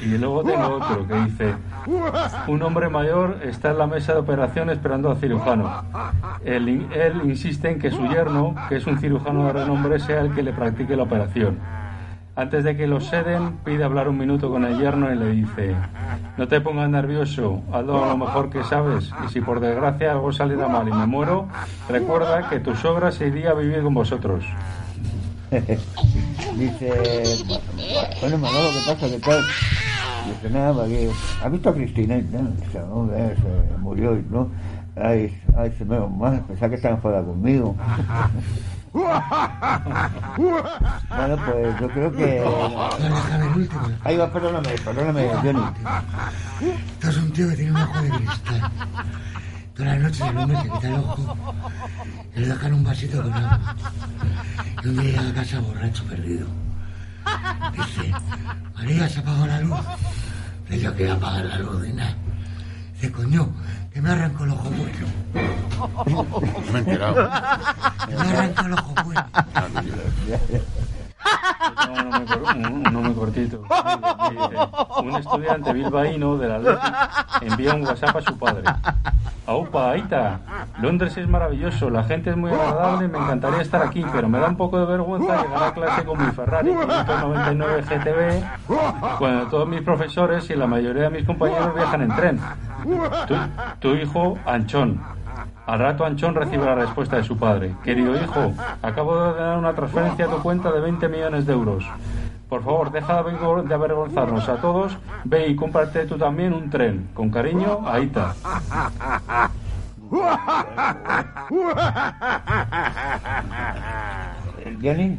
Y 0.03 0.19
luego 0.19 0.43
tengo 0.43 0.69
otro 0.69 1.07
que 1.07 1.15
dice, 1.15 1.55
un 2.47 2.63
hombre 2.63 2.89
mayor 2.89 3.39
está 3.43 3.71
en 3.71 3.79
la 3.79 3.87
mesa 3.87 4.13
de 4.13 4.19
operación 4.19 4.69
esperando 4.71 5.11
al 5.11 5.17
cirujano. 5.17 5.83
Él, 6.45 6.87
él 6.93 7.23
insiste 7.25 7.71
en 7.71 7.79
que 7.79 7.91
su 7.91 8.07
yerno, 8.09 8.55
que 8.69 8.77
es 8.77 8.87
un 8.87 8.99
cirujano 8.99 9.47
de 9.47 9.53
renombre, 9.53 9.99
sea 10.01 10.21
el 10.21 10.35
que 10.35 10.43
le 10.43 10.53
practique 10.53 10.97
la 10.97 11.05
operación. 11.05 11.59
Antes 12.35 12.65
de 12.65 12.75
que 12.75 12.87
lo 12.87 12.99
seden, 12.99 13.59
pide 13.63 13.85
hablar 13.85 14.09
un 14.09 14.17
minuto 14.17 14.49
con 14.51 14.65
el 14.65 14.79
yerno 14.79 15.13
y 15.13 15.19
le 15.19 15.33
dice, 15.33 15.75
no 16.39 16.49
te 16.49 16.63
pongas 16.63 16.89
nervioso, 16.89 17.63
hazlo 17.71 18.07
lo 18.07 18.17
mejor 18.17 18.49
que 18.49 18.65
sabes, 18.65 19.11
y 19.27 19.31
si 19.31 19.43
por 19.43 19.61
desgracia 19.61 20.13
algo 20.13 20.33
saliera 20.33 20.67
mal 20.67 20.89
y 20.89 20.93
me 20.93 21.05
muero, 21.07 21.47
recuerda 21.91 22.49
que 22.49 22.61
tu 22.61 22.75
sogra 22.75 23.13
se 23.13 23.27
iría 23.27 23.51
a 23.51 23.55
vivir 23.55 23.83
con 23.83 23.93
vosotros. 23.93 24.45
Dice, 26.57 27.45
bueno, 28.21 28.39
Manolo, 28.39 28.71
¿qué 28.71 28.93
pasa? 28.93 29.07
¿Qué 29.09 29.19
tal? 29.19 29.43
Dice, 30.27 30.51
nada, 30.51 30.87
que 30.87 31.11
¿has 31.45 31.53
visto 31.53 31.69
a 31.69 31.75
Cristina? 31.75 32.17
No, 32.17 32.49
dice, 32.61 32.79
no, 32.79 33.11
eh, 33.15 33.37
se 33.37 33.79
murió, 33.79 34.17
y 34.17 34.25
no. 34.31 34.49
Ay, 34.97 35.39
ay, 35.57 35.71
se 35.77 35.85
me 35.85 35.99
va 35.99 36.09
mal, 36.09 36.43
pensaba 36.47 36.71
que 36.71 36.77
estaba 36.77 36.95
enfadada 36.95 37.25
conmigo. 37.25 37.77
bueno, 38.93 40.65
pues 41.47 41.81
yo 41.81 41.89
creo 41.89 42.13
que... 42.13 42.27
Déjame. 43.01 43.69
Ahí 44.05 44.17
va, 44.17 44.31
perdóname, 44.31 44.69
perdóname, 44.85 45.31
Johnny. 45.43 45.63
Esto 46.61 47.09
es 47.09 47.17
un 47.17 47.33
tío 47.33 47.49
que 47.49 47.57
tiene 47.57 47.71
un 47.71 47.77
ojo 47.79 48.03
de 48.03 48.11
cristal. 48.11 48.71
Todas 49.75 49.93
las 49.95 50.03
noches 50.03 50.21
el 50.21 50.37
hombre 50.37 50.57
se 50.59 50.69
quita 50.69 50.89
el 50.89 50.95
ojo 50.95 51.37
y 52.37 52.41
le 52.41 52.47
dejan 52.47 52.75
un 52.75 52.85
vasito 52.85 53.23
con 53.23 53.33
agua. 53.33 53.77
Y 54.85 54.89
un 54.89 54.97
día 54.99 55.05
llega 55.05 55.29
a 55.29 55.35
casa 55.35 55.61
borracho 55.61 56.05
perdido. 56.05 56.47
Dice, 57.73 58.13
María, 58.75 59.09
se 59.09 59.21
apagó 59.21 59.47
la 59.47 59.61
luz. 59.61 59.79
Le 60.69 60.79
digo 60.79 60.95
que 60.95 61.11
apagar 61.11 61.45
la 61.47 61.59
luz 61.59 61.83
de 61.83 61.93
nada. 61.95 62.15
Dice, 63.03 63.15
coño, 63.15 63.49
que 63.93 64.01
me 64.01 64.11
arrancó 64.11 64.45
el 64.45 64.51
ojo 64.51 64.71
bueno. 64.71 65.09
No 66.07 66.73
me 66.73 66.79
he 66.79 66.83
enterado. 66.83 67.31
Que 68.07 68.15
me 68.15 68.23
arrancó 68.23 68.67
el 68.67 68.73
ojo 68.75 68.95
bueno. 69.05 69.27
Uno 71.91 72.19
muy 72.19 72.27
cor- 72.27 72.57
un- 72.57 73.15
cortito. 73.15 73.63
Un 75.03 75.17
estudiante 75.17 75.73
bilbaíno 75.73 76.37
de 76.37 76.49
la 76.49 76.57
Athletic 76.57 76.95
envía 77.43 77.75
un 77.75 77.83
WhatsApp 77.87 78.17
a 78.17 78.21
su 78.23 78.39
padre. 78.39 78.63
Aupa, 79.47 79.91
Aita, 79.91 80.39
Londres 80.81 81.17
es 81.17 81.29
maravilloso, 81.29 81.91
la 81.91 82.05
gente 82.05 82.31
es 82.31 82.37
muy 82.37 82.51
agradable, 82.53 83.09
me 83.09 83.19
encantaría 83.19 83.61
estar 83.61 83.83
aquí, 83.83 84.05
pero 84.13 84.29
me 84.29 84.39
da 84.39 84.47
un 84.49 84.57
poco 84.57 84.79
de 84.79 84.87
vergüenza 84.87 85.43
llegar 85.43 85.63
a 85.65 85.73
clase 85.75 86.05
con 86.05 86.25
mi 86.25 86.31
Ferrari 86.33 86.71
599 86.71 87.83
GTB 87.83 89.19
cuando 89.19 89.47
todos 89.49 89.69
mis 89.69 89.83
profesores 89.83 90.49
y 90.49 90.55
la 90.55 90.67
mayoría 90.69 91.05
de 91.05 91.11
mis 91.11 91.27
compañeros 91.27 91.75
viajan 91.75 92.03
en 92.03 92.17
tren. 92.17 92.41
Tu 93.81 93.89
hijo, 93.97 94.39
Anchón. 94.47 95.01
Al 95.67 95.79
rato 95.79 96.05
Anchón 96.05 96.35
recibe 96.35 96.65
la 96.67 96.75
respuesta 96.75 97.17
de 97.17 97.25
su 97.25 97.37
padre. 97.37 97.75
Querido 97.85 98.15
hijo, 98.21 98.53
acabo 98.83 99.17
de 99.33 99.35
dar 99.41 99.59
una 99.59 99.73
transferencia 99.75 100.27
a 100.27 100.29
tu 100.29 100.39
cuenta 100.43 100.71
de 100.73 100.81
20 100.81 101.09
millones 101.09 101.47
de 101.47 101.53
euros. 101.53 101.85
Por 102.49 102.63
favor, 102.63 102.91
deja 102.93 103.15
de 103.15 103.21
avergo- 103.21 103.63
de 103.63 103.75
avergonzarnos 103.75 104.49
a 104.49 104.57
todos. 104.57 104.97
Ve 105.25 105.49
y 105.49 105.57
cómprate 105.57 106.05
tú 106.07 106.19
también 106.19 106.53
un 106.53 106.69
tren. 106.69 107.09
Con 107.15 107.31
cariño, 107.31 107.81
Aita. 107.87 108.35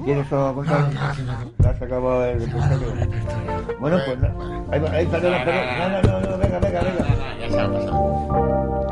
Se 0.05 0.13
me 0.13 0.21
acabó. 0.21 0.63
Ya 1.59 1.73
se 1.73 1.85
acabó 1.85 2.23
el. 2.23 2.47
Bueno, 3.79 3.97
pues. 4.05 4.17
Ahí 4.71 4.85
ahí, 4.93 5.05
perdona, 5.07 5.43
perdona. 5.43 5.77
No, 5.77 6.01
no, 6.01 6.19
no, 6.19 6.29
no, 6.31 6.37
venga, 6.37 6.59
venga, 6.59 6.81
venga. 6.81 7.05
Ya 7.39 7.49
se 7.49 7.59
ha 7.61 7.71
pasado. 7.71 8.82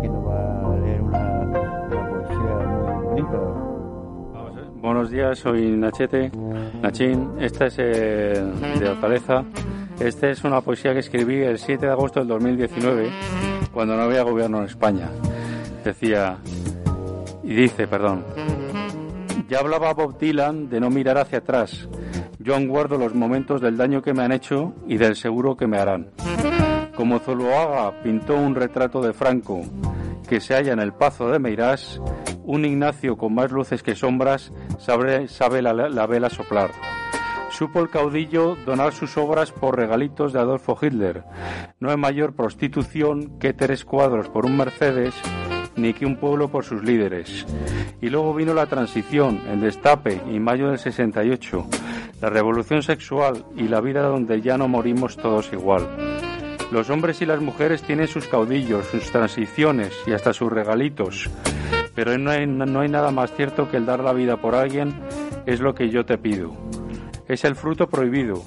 Que 0.00 0.08
nos 0.08 0.26
va 0.26 0.72
a 0.72 0.76
leer 0.78 1.02
una, 1.02 1.48
poesía 2.08 2.54
muy 2.66 3.04
bonita. 3.04 3.38
Buenos 4.80 5.10
días, 5.10 5.38
soy 5.38 5.76
Nachete, 5.76 6.30
Nachín. 6.80 7.32
Esta 7.40 7.66
es 7.66 7.76
eh, 7.78 8.44
de 8.78 8.88
Hortaleza. 8.88 9.44
Esta 9.98 10.30
es 10.30 10.44
una 10.44 10.60
poesía 10.60 10.92
que 10.92 11.00
escribí 11.00 11.42
el 11.42 11.58
7 11.58 11.86
de 11.86 11.92
agosto 11.92 12.20
del 12.20 12.28
2019, 12.28 13.10
cuando 13.72 13.96
no 13.96 14.02
había 14.02 14.22
gobierno 14.22 14.58
en 14.58 14.64
España. 14.66 15.10
Decía, 15.84 16.38
Y 17.46 17.54
dice, 17.54 17.86
perdón. 17.86 18.24
Ya 19.48 19.60
hablaba 19.60 19.94
Bob 19.94 20.18
Dylan 20.18 20.68
de 20.68 20.80
no 20.80 20.90
mirar 20.90 21.16
hacia 21.16 21.38
atrás. 21.38 21.88
Yo 22.40 22.54
aún 22.54 22.66
guardo 22.66 22.98
los 22.98 23.14
momentos 23.14 23.60
del 23.60 23.76
daño 23.76 24.02
que 24.02 24.12
me 24.12 24.24
han 24.24 24.32
hecho 24.32 24.74
y 24.88 24.96
del 24.96 25.14
seguro 25.14 25.56
que 25.56 25.68
me 25.68 25.78
harán. 25.78 26.10
Como 26.96 27.20
Zuluaga 27.20 28.02
pintó 28.02 28.34
un 28.36 28.56
retrato 28.56 29.00
de 29.00 29.12
Franco 29.12 29.62
que 30.28 30.40
se 30.40 30.54
halla 30.54 30.72
en 30.72 30.80
el 30.80 30.92
Pazo 30.92 31.30
de 31.30 31.38
Meirás, 31.38 32.00
un 32.44 32.64
Ignacio 32.64 33.16
con 33.16 33.34
más 33.34 33.52
luces 33.52 33.84
que 33.84 33.94
sombras 33.94 34.52
sabe, 34.80 35.28
sabe 35.28 35.62
la, 35.62 35.72
la 35.72 36.06
vela 36.06 36.30
soplar. 36.30 36.72
Supo 37.50 37.80
el 37.80 37.90
caudillo 37.90 38.56
donar 38.66 38.92
sus 38.92 39.16
obras 39.16 39.52
por 39.52 39.76
regalitos 39.76 40.32
de 40.32 40.40
Adolfo 40.40 40.76
Hitler. 40.80 41.22
No 41.78 41.90
hay 41.90 41.96
mayor 41.96 42.34
prostitución 42.34 43.38
que 43.38 43.52
tres 43.52 43.84
cuadros 43.84 44.28
por 44.28 44.46
un 44.46 44.56
Mercedes 44.56 45.14
ni 45.76 45.92
que 45.92 46.06
un 46.06 46.16
pueblo 46.16 46.48
por 46.48 46.64
sus 46.64 46.82
líderes. 46.82 47.46
Y 48.00 48.08
luego 48.08 48.34
vino 48.34 48.54
la 48.54 48.66
transición, 48.66 49.40
el 49.48 49.60
destape 49.60 50.20
y 50.30 50.38
mayo 50.40 50.68
del 50.68 50.78
68, 50.78 51.66
la 52.20 52.30
revolución 52.30 52.82
sexual 52.82 53.44
y 53.56 53.68
la 53.68 53.80
vida 53.80 54.02
donde 54.02 54.40
ya 54.40 54.56
no 54.58 54.68
morimos 54.68 55.16
todos 55.16 55.52
igual. 55.52 55.86
Los 56.72 56.90
hombres 56.90 57.22
y 57.22 57.26
las 57.26 57.40
mujeres 57.40 57.82
tienen 57.82 58.08
sus 58.08 58.26
caudillos, 58.26 58.86
sus 58.86 59.10
transiciones 59.12 59.92
y 60.06 60.12
hasta 60.12 60.32
sus 60.32 60.52
regalitos. 60.52 61.30
Pero 61.94 62.18
no 62.18 62.30
hay, 62.30 62.46
no 62.46 62.80
hay 62.80 62.88
nada 62.88 63.10
más 63.10 63.32
cierto 63.34 63.70
que 63.70 63.76
el 63.76 63.86
dar 63.86 64.00
la 64.00 64.12
vida 64.12 64.36
por 64.36 64.54
alguien 64.54 64.94
es 65.46 65.60
lo 65.60 65.74
que 65.74 65.90
yo 65.90 66.04
te 66.04 66.18
pido. 66.18 66.52
Es 67.28 67.44
el 67.44 67.54
fruto 67.54 67.88
prohibido. 67.88 68.42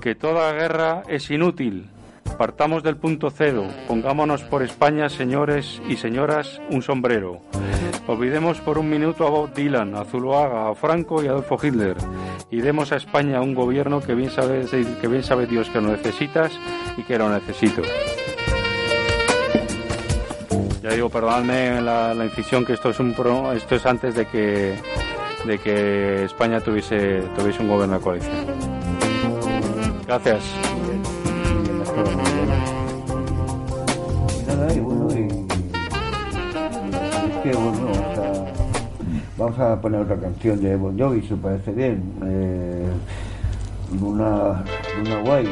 Que 0.00 0.14
toda 0.14 0.52
guerra 0.52 1.02
es 1.08 1.30
inútil. 1.30 1.88
Partamos 2.38 2.82
del 2.82 2.96
punto 2.96 3.30
cero. 3.30 3.66
Pongámonos 3.86 4.42
por 4.42 4.62
España, 4.62 5.08
señores 5.08 5.80
y 5.88 5.96
señoras, 5.96 6.60
un 6.70 6.82
sombrero. 6.82 7.40
Olvidemos 8.08 8.60
por 8.60 8.78
un 8.78 8.90
minuto 8.90 9.26
a 9.26 9.30
Bob 9.30 9.54
Dylan, 9.54 9.94
a 9.94 10.04
Zuluaga, 10.04 10.68
a 10.68 10.74
Franco 10.74 11.22
y 11.22 11.28
a 11.28 11.30
Adolfo 11.30 11.56
Hitler. 11.62 11.96
Y 12.50 12.60
demos 12.60 12.90
a 12.90 12.96
España 12.96 13.40
un 13.40 13.54
gobierno 13.54 14.00
que 14.00 14.14
bien 14.14 14.30
sabe, 14.30 14.64
que 15.00 15.08
bien 15.08 15.22
sabe 15.22 15.46
Dios 15.46 15.68
que 15.70 15.80
lo 15.80 15.88
necesitas 15.92 16.52
y 16.96 17.02
que 17.02 17.16
lo 17.16 17.28
necesito. 17.30 17.82
Ya 20.82 20.90
digo, 20.90 21.08
perdonadme 21.10 21.80
la, 21.80 22.12
incisión 22.24 22.64
que 22.64 22.72
esto 22.72 22.90
es 22.90 22.98
un 22.98 23.14
pro- 23.14 23.52
esto 23.52 23.76
es 23.76 23.86
antes 23.86 24.16
de 24.16 24.26
que 24.26 24.74
de 25.44 25.58
que 25.58 26.24
España 26.24 26.60
tuviese 26.60 27.22
tuviese 27.36 27.62
un 27.62 27.68
gobierno 27.68 27.98
de 27.98 28.02
coalición. 28.02 28.34
Gracias. 30.06 30.42
Y 31.92 31.94
nada, 34.46 34.72
y 34.72 34.80
bueno, 34.80 35.08
y. 35.10 35.28
Es 37.28 37.36
que 37.42 37.52
bueno, 37.52 37.90
o 37.90 37.94
sea, 38.14 38.32
vamos 39.36 39.58
a 39.58 39.78
poner 39.80 40.00
otra 40.00 40.16
canción 40.16 40.62
de 40.62 40.76
Bon 40.76 40.98
Jovi, 40.98 41.20
si 41.22 41.34
parece 41.34 41.72
bien. 41.72 42.02
Eh, 42.24 42.86
una, 44.00 44.64
una 45.00 45.20
guay. 45.22 45.46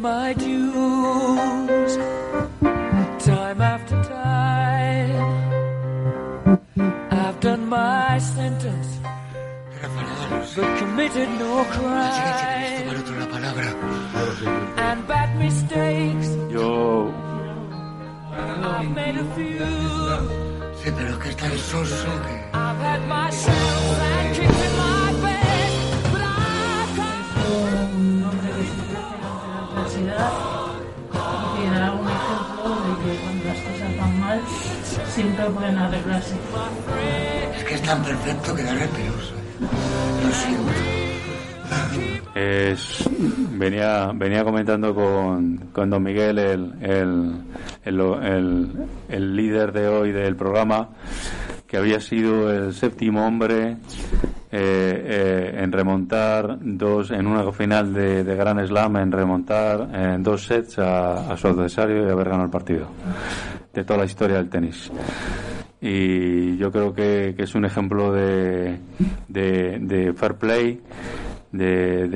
My 0.00 0.32
dues 0.32 1.96
time 3.18 3.60
after 3.60 4.02
time. 4.02 5.10
I've 7.10 7.38
done 7.40 7.66
my 7.68 8.18
sentence, 8.18 8.98
but 10.56 10.78
committed 10.78 11.28
no 11.38 11.64
crime. 11.64 12.88
And 14.78 15.06
bad 15.06 15.36
mistakes, 15.38 16.28
Yo 16.50 17.12
I've 18.32 18.90
made 18.94 19.16
a 19.16 19.26
few. 19.34 19.58
Sí, 20.80 20.90
pero 20.96 21.10
es 21.10 21.18
que 21.18 21.28
es 21.28 21.36
tan 21.36 21.58
soso 21.58 22.06
que... 22.24 22.34
I've 22.54 22.80
had 22.80 23.00
my 23.06 23.30
siempre 35.20 35.44
pueden 35.50 35.76
arreglarse. 35.78 36.34
Es 37.56 37.64
que 37.64 37.74
es 37.74 37.82
tan 37.82 38.02
perfecto 38.02 38.54
que 38.54 38.62
da 38.62 38.72
repelos. 38.72 39.34
Lo 40.24 40.32
siento. 40.32 40.70
es, 42.34 43.08
venía, 43.52 44.12
venía 44.14 44.44
comentando 44.44 44.94
con, 44.94 45.56
con 45.72 45.90
don 45.90 46.02
Miguel, 46.02 46.38
el, 46.38 46.72
el, 46.80 47.34
el, 47.84 48.00
el- 48.00 48.68
el 49.08 49.36
líder 49.36 49.72
de 49.72 49.88
hoy 49.88 50.12
del 50.12 50.36
programa, 50.36 50.88
que 51.66 51.76
había 51.76 52.00
sido 52.00 52.50
el 52.52 52.72
séptimo 52.72 53.26
hombre 53.26 53.72
eh, 53.72 53.76
eh, 54.52 55.54
en 55.62 55.70
remontar 55.72 56.56
dos, 56.60 57.10
en 57.10 57.26
una 57.26 57.50
final 57.52 57.92
de, 57.92 58.24
de 58.24 58.36
Gran 58.36 58.66
Slam, 58.66 58.96
en 58.96 59.12
remontar 59.12 59.88
en 59.92 60.22
dos 60.22 60.44
sets 60.46 60.78
a, 60.78 61.30
a 61.32 61.36
su 61.36 61.46
adversario 61.48 62.06
y 62.06 62.10
haber 62.10 62.26
ganado 62.28 62.44
el 62.44 62.50
partido 62.50 62.86
de 63.72 63.84
toda 63.84 64.00
la 64.00 64.04
historia 64.06 64.36
del 64.36 64.48
tenis. 64.48 64.90
Y 65.80 66.56
yo 66.58 66.70
creo 66.70 66.92
que, 66.92 67.34
que 67.36 67.44
es 67.44 67.54
un 67.54 67.64
ejemplo 67.64 68.12
de, 68.12 68.78
de, 69.28 69.78
fair 70.14 70.34
play 70.34 70.80
de, 71.52 72.06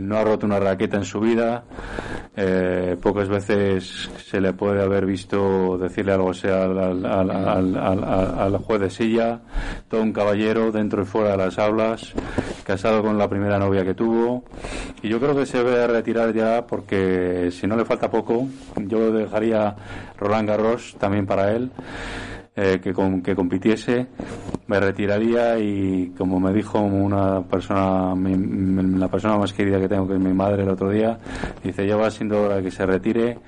no 0.00 0.16
ha 0.18 0.24
roto 0.24 0.46
una 0.46 0.58
raqueta 0.58 0.96
en 0.96 1.04
su 1.04 1.20
vida. 1.20 1.64
Eh, 2.34 2.96
pocas 3.00 3.28
veces 3.28 4.10
se 4.24 4.40
le 4.40 4.52
puede 4.54 4.82
haber 4.82 5.04
visto 5.06 5.76
decirle 5.78 6.12
algo 6.12 6.32
al- 6.78 7.04
al- 7.06 7.76
al- 7.76 8.04
al 8.38 8.56
juez 8.56 8.80
de 8.80 8.88
silla 8.90 9.40
todo 9.88 10.00
un 10.02 10.12
caballero 10.14 10.72
dentro 10.72 11.02
y 11.02 11.04
fuera 11.04 11.32
de 11.32 11.36
las 11.36 11.58
aulas 11.58 12.14
casado 12.64 13.02
con 13.02 13.18
la 13.18 13.28
primera 13.28 13.58
novia 13.58 13.84
que 13.84 13.94
tuvo 13.94 14.44
y 15.02 15.08
yo 15.08 15.18
creo 15.20 15.34
que 15.36 15.46
se 15.46 15.58
debe 15.58 15.86
retirar 15.86 16.32
ya 16.32 16.66
porque 16.66 17.50
si 17.52 17.66
no 17.66 17.76
le 17.76 17.84
falta 17.84 18.10
poco 18.10 18.46
yo 18.76 19.10
dejaría 19.12 19.74
Roland 20.18 20.48
Garros 20.48 20.94
también 20.98 21.26
para 21.26 21.52
él 21.52 21.70
eh, 22.54 22.80
que, 22.82 22.92
com- 22.92 23.22
que 23.22 23.34
compitiese, 23.34 24.08
me 24.66 24.78
retiraría 24.78 25.58
y 25.58 26.12
como 26.18 26.38
me 26.38 26.52
dijo 26.52 26.78
una 26.80 27.40
persona, 27.42 28.14
mi- 28.14 28.98
la 28.98 29.08
persona 29.08 29.38
más 29.38 29.54
querida 29.54 29.80
que 29.80 29.88
tengo, 29.88 30.06
que 30.06 30.14
es 30.14 30.20
mi 30.20 30.34
madre 30.34 30.62
el 30.64 30.68
otro 30.68 30.90
día, 30.90 31.18
dice, 31.64 31.86
ya 31.86 31.96
va 31.96 32.10
siendo 32.10 32.42
hora 32.42 32.60
que 32.60 32.70
se 32.70 32.84
retire 32.84 33.38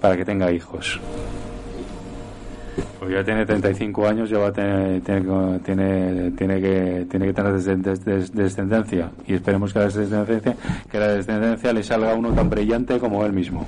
para 0.00 0.16
que 0.16 0.24
tenga 0.24 0.50
hijos. 0.50 0.98
Pues 2.98 3.12
ya 3.12 3.24
tiene 3.24 3.44
35 3.46 4.06
años, 4.08 4.30
ya 4.30 4.38
va 4.38 4.48
a 4.48 4.52
tener, 4.52 5.00
tiene, 5.02 5.58
tiene, 5.64 6.30
tiene 6.32 6.60
que, 6.60 7.06
tiene 7.10 7.26
que 7.26 7.32
tener 7.32 7.52
descend- 7.54 7.82
des- 7.82 8.04
des- 8.04 8.32
descendencia 8.34 9.10
y 9.26 9.34
esperemos 9.34 9.72
que 9.72 9.78
la 9.78 9.84
descendencia, 9.86 10.56
que 10.90 10.98
la 10.98 11.08
descendencia 11.08 11.72
le 11.72 11.82
salga 11.82 12.12
a 12.12 12.14
uno 12.14 12.32
tan 12.32 12.48
brillante 12.50 12.98
como 12.98 13.24
él 13.24 13.32
mismo. 13.32 13.64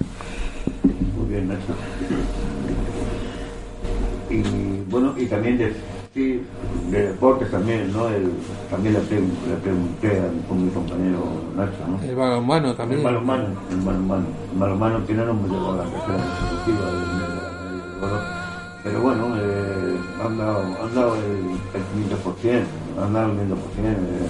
Muy 1.18 1.28
bien, 1.28 1.48
Nacho. 1.48 1.74
Y 4.30 4.42
bueno, 4.90 5.14
y 5.16 5.26
también 5.26 5.58
de, 5.58 5.72
sí, 6.14 6.42
de 6.90 7.02
deportes 7.08 7.50
también, 7.50 7.92
¿no? 7.92 8.08
El, 8.08 8.30
también 8.70 8.94
le, 8.94 9.00
pregun- 9.00 9.48
le 9.48 9.56
pregunté 9.62 10.08
a 10.20 10.48
con 10.48 10.64
mi 10.64 10.70
compañero 10.70 11.24
Nacho, 11.56 11.86
¿no? 11.88 12.02
El 12.02 12.16
balonmano 12.16 12.74
también. 12.74 13.00
El 13.00 13.04
balonmano, 13.06 13.44
el 13.70 13.80
balonmano. 13.84 14.24
El 14.52 14.58
balonmano 14.58 15.06
que 15.06 15.14
no 15.14 15.22
hemos 15.22 15.48
llegado 15.48 15.72
a 15.74 15.76
la 15.76 15.84
tercera 15.84 16.16
consecutiva 16.16 16.90
Pero 18.87 19.01
bueno, 19.01 19.35
eh, 19.37 19.96
han 20.25 20.38
dado, 20.38 20.61
han 20.62 20.94
dado 20.94 21.16
el, 21.16 21.59
el 21.75 21.83
500%, 22.07 23.03
han 23.05 23.12
dado 23.12 23.33
el 23.33 23.38
500%. 23.38 23.40
Eh, 23.42 24.29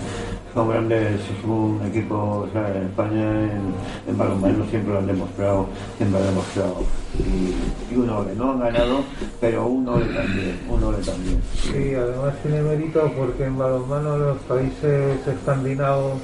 son 0.55 0.71
grandes, 0.71 1.21
es 1.21 1.45
un 1.45 1.79
equipo, 1.87 2.15
o 2.17 2.49
sea, 2.51 2.75
en 2.75 2.85
España 2.85 3.43
en, 3.43 3.75
en 4.09 4.17
balonmano 4.17 4.65
siempre 4.71 4.95
lo 4.95 5.01
han 5.01 5.07
demostrado, 5.07 5.67
siempre 5.99 6.19
lo 6.19 6.25
han 6.27 6.31
demostrado. 6.35 6.77
Y, 7.19 7.93
y 7.95 7.97
un 7.99 8.09
ole, 8.09 8.35
no 8.35 8.53
han 8.53 8.61
ganado, 8.61 9.01
pero 9.39 9.67
un 9.67 9.87
ole 9.87 10.07
también, 10.07 10.59
un 10.71 10.83
ole 10.83 10.99
también. 11.05 11.43
Sí, 11.53 11.95
además 11.95 12.33
tiene 12.43 12.63
mérito 12.63 13.13
porque 13.15 13.45
en 13.45 13.59
balonmano 13.59 14.17
los 14.17 14.39
países 14.39 15.27
escandinavos 15.27 16.15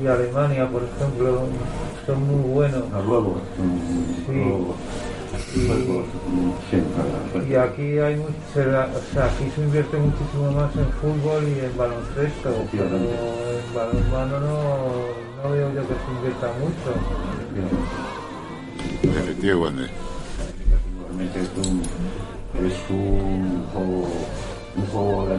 y 0.00 0.06
Alemania, 0.06 0.68
por 0.68 0.82
ejemplo, 0.84 1.40
son 2.06 2.22
muy 2.22 2.50
buenos. 2.52 2.88
Noruegos, 2.90 3.38
mm, 3.58 4.32
Sí. 4.32 4.42
Y- 5.54 5.60
sí, 6.70 6.76
claro, 7.32 7.46
Y 7.48 7.54
aquí 7.54 7.98
hay 7.98 8.22
se 8.52 8.64
da- 8.66 8.90
o 8.94 9.14
sea, 9.14 9.24
aquí 9.26 9.50
se 9.54 9.60
invierte 9.62 9.96
muchísimo 9.96 10.50
más 10.52 10.74
en 10.76 10.86
fútbol 11.00 11.48
y 11.48 11.58
en 11.64 11.76
baloncesto, 11.76 12.50
pero 12.70 12.96
en 12.96 13.74
balonmano 13.74 14.40
no, 14.40 14.58
no 15.42 15.50
veo 15.50 15.68
yo 15.74 15.82
que 15.82 15.94
se 15.94 16.10
invierta 16.16 16.52
mucho. 16.60 16.92
Efectivamente. 19.18 19.90
Es 21.34 21.50
un, 21.66 21.82
es 22.66 22.90
un 22.90 23.64
juego, 23.72 24.08
un 24.76 24.86
juego 24.92 25.26
de 25.26 25.34
eh, 25.34 25.38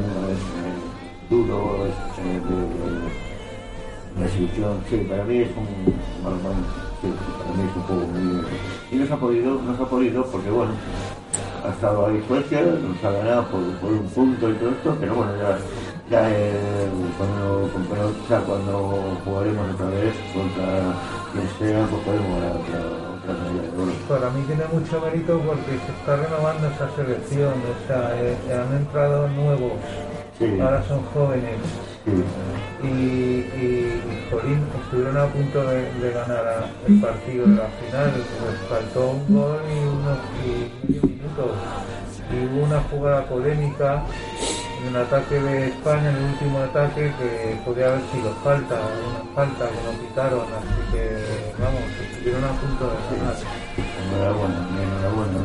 duro, 1.30 1.86
es, 1.86 1.93
eh, 2.19 2.41
de, 2.50 4.22
de 4.22 4.26
exhibición. 4.28 4.74
Sí, 4.89 4.98
para 5.10 5.24
mí 5.24 5.38
es 5.39 5.50
un 5.56 6.24
balonmano, 6.24 6.56
sí, 6.58 6.74
para 6.74 6.86
mí 6.86 6.88
es 7.08 7.76
un 7.76 7.84
juego 7.84 8.08
muy 8.08 8.44
Y 8.92 8.96
nos 8.96 9.12
ha 9.12 9.18
podido, 9.18 9.62
nos 9.62 9.80
ha 9.80 9.86
podido 9.86 10.26
porque 10.26 10.50
bueno, 10.50 10.72
ha 11.66 11.70
estado 11.70 12.08
ahí 12.08 12.24
Suecia, 12.28 12.62
nos 12.62 13.04
ha 13.04 13.12
ganado 13.12 13.44
por, 13.48 13.62
por 13.80 13.92
un 13.92 14.08
punto 14.08 14.50
y 14.50 14.54
todo 14.54 14.70
esto, 14.70 14.98
pero 15.00 15.16
bueno, 15.16 15.32
ya, 15.38 15.58
ya 16.10 16.30
eh, 16.32 16.88
cuando, 17.18 17.70
cuando, 18.48 19.16
jugaremos 19.26 19.74
otra 19.76 19.90
vez 19.90 20.14
contra 20.34 20.66
quien 21.32 21.48
sea, 21.60 21.88
pues 21.88 22.04
podemos 22.04 22.42
ganar 22.42 22.56
otra, 22.58 22.80
otra 23.16 23.34
medalla 23.34 23.72
de 23.72 23.82
oro. 23.82 23.92
Para 24.08 24.30
mí 24.32 24.42
tiene 24.48 24.64
mucho 24.72 25.02
mérito 25.02 25.40
porque 25.40 25.72
se 25.72 25.92
está 26.00 26.16
renovando 26.16 26.68
esa 26.68 26.90
selección, 26.96 27.54
o 27.54 27.88
sea, 27.88 28.12
eh, 28.16 28.38
han 28.52 28.76
entrado 28.78 29.28
nuevos, 29.30 29.74
Sí. 30.38 30.58
ahora 30.62 30.82
son 30.88 31.04
jóvenes. 31.14 31.58
Sí. 32.06 32.24
y, 32.84 32.88
y, 32.88 33.44
y, 33.60 34.28
jolín, 34.32 34.66
estuvieron 34.84 35.18
a 35.18 35.26
punto 35.28 35.62
de, 35.64 35.92
de 35.94 36.12
ganar 36.14 36.48
a- 36.48 36.70
el 36.88 37.00
partido 37.02 37.46
de 37.46 37.56
la 37.56 37.68
final, 37.68 38.14
les 38.16 38.70
faltó 38.70 39.10
un 39.12 39.36
gol 39.36 39.60
y 39.68 39.80
unos 39.80 40.18
y 40.46 40.88
medio 40.88 41.02
minutos. 41.04 41.52
Y 42.32 42.46
hubo 42.46 42.64
una 42.66 42.80
jugada 42.90 43.26
polémica 43.26 44.04
en 44.82 44.96
el 44.96 45.02
ataque 45.02 45.40
de 45.42 45.68
España, 45.70 46.10
en 46.10 46.16
el 46.16 46.24
último 46.32 46.60
ataque, 46.60 47.12
que 47.20 47.60
podía 47.66 47.88
haber 47.88 48.02
sido 48.14 48.32
falta, 48.44 48.76
una 48.76 49.36
falta 49.36 49.66
que 49.68 49.80
no 49.84 50.00
quitaron, 50.00 50.42
así 50.54 50.82
que 50.94 51.04
vamos, 51.62 51.82
estuvieron 52.00 52.44
a 52.46 52.52
punto 52.62 52.86
de 52.86 53.18
ganar. 53.18 53.36
Enhorabuena, 54.00 54.68
enhorabuena, 54.80 55.40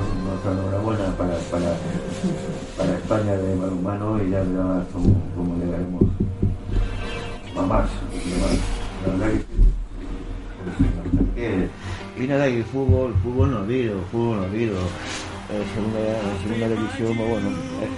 enhorabuena 0.53 1.05
para, 1.19 1.35
para, 1.51 1.73
para 2.77 2.95
España 2.97 3.33
de 3.37 3.55
balonmano 3.57 4.21
y 4.23 4.31
ya 4.31 4.43
verás 4.43 4.87
cómo, 4.93 5.15
cómo 5.37 5.57
llegaremos 5.57 6.03
a 7.57 7.63
más. 7.63 7.89
La 9.07 9.13
verdad 9.13 9.29
que- 11.35 11.69
fútbol, 12.65 13.15
fútbol 13.23 13.51
no 13.51 13.59
habido, 13.59 14.01
fútbol 14.11 14.37
no 14.39 14.43
habido. 14.45 14.79
Eh, 15.51 15.63
segunda, 15.75 16.01
segunda 16.43 16.69
división, 16.69 17.19
bueno, 17.29 17.49
eh, 17.83 17.89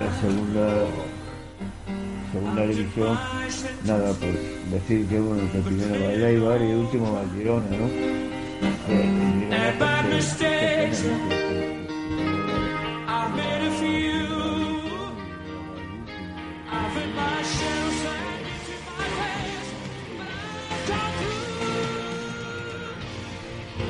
la 0.00 0.10
segunda 0.20 0.66
segunda 2.32 2.62
división, 2.66 3.18
nada, 3.86 4.12
pues 4.20 4.36
decir 4.72 5.06
que 5.06 5.20
bueno, 5.20 5.42
que 5.52 5.58
primero 5.60 5.94
va 6.04 6.12
el 6.12 6.24
y 6.62 6.70
el 6.70 6.76
último 6.78 7.12
va 7.12 7.22
el 7.22 7.30
Girona, 7.30 7.66
¿no? 7.70 7.86
Eh, 8.90 9.48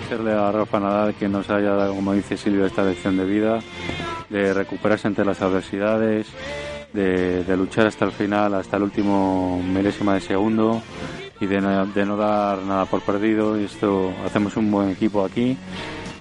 agradecerle 0.09 0.33
a 0.33 0.51
Rafa 0.51 0.81
Nadal 0.81 1.15
que 1.15 1.29
nos 1.29 1.51
haya 1.51 1.73
dado, 1.75 1.95
como 1.95 2.15
dice 2.15 2.37
Silvia, 2.39 2.67
esta 2.67 2.83
lección 2.83 3.17
de 3.19 3.27
vida, 3.27 3.59
de 4.31 4.55
recuperarse 4.55 5.07
ante 5.07 5.23
las 5.25 5.43
adversidades, 5.43 6.27
de, 6.95 7.45
luchar 7.59 7.87
hasta 7.87 8.07
el 8.07 8.13
final, 8.13 8.55
hasta 8.55 8.79
el 8.79 8.85
último 8.85 9.63
milésima 9.63 10.15
de 10.15 10.21
segundo 10.23 10.81
y 11.41 11.47
de, 11.47 11.61
no- 11.61 12.17
dar 12.17 12.59
nada 12.63 12.87
por 12.87 13.03
perdido. 13.03 13.61
Y 13.61 13.65
esto 13.65 14.11
hacemos 14.25 14.57
un 14.57 14.71
buen 14.71 14.89
equipo 14.91 15.25
aquí. 15.25 15.57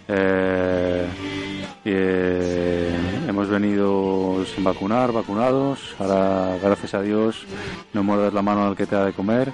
Eh, 0.09 1.05
eh, 1.85 2.95
hemos 3.27 3.47
venido 3.47 4.43
sin 4.53 4.65
vacunar, 4.65 5.13
vacunados. 5.13 5.95
Ahora, 5.99 6.57
gracias 6.61 6.93
a 6.93 7.01
Dios, 7.01 7.45
no 7.93 8.03
muerdas 8.03 8.33
la 8.33 8.41
mano 8.41 8.67
al 8.67 8.75
que 8.75 8.85
te 8.85 8.95
da 8.95 9.05
de 9.05 9.13
comer. 9.13 9.53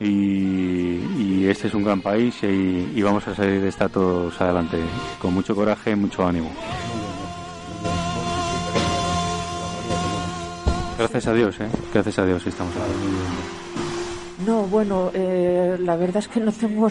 Y, 0.00 1.00
este 1.48 1.68
es 1.68 1.74
un 1.74 1.84
gran 1.84 2.00
país 2.00 2.34
y, 2.42 3.02
vamos 3.02 3.26
a 3.28 3.34
salir 3.34 3.60
de 3.60 3.68
esta 3.68 3.88
todos 3.88 4.40
adelante, 4.40 4.78
con 5.20 5.34
mucho 5.34 5.54
coraje 5.54 5.90
y 5.90 5.96
mucho 5.96 6.26
ánimo. 6.26 6.50
Gracias 10.98 11.26
a 11.26 11.34
Dios, 11.34 11.60
¿eh? 11.60 11.68
Gracias 11.92 12.18
a 12.18 12.26
Dios 12.26 12.42
sí 12.42 12.50
estamos 12.50 12.72
No, 14.46 14.62
bueno, 14.62 15.10
eh, 15.12 15.76
la 15.80 15.96
verdad 15.96 16.18
es 16.18 16.28
que 16.28 16.40
no 16.40 16.52
tengo 16.52 16.88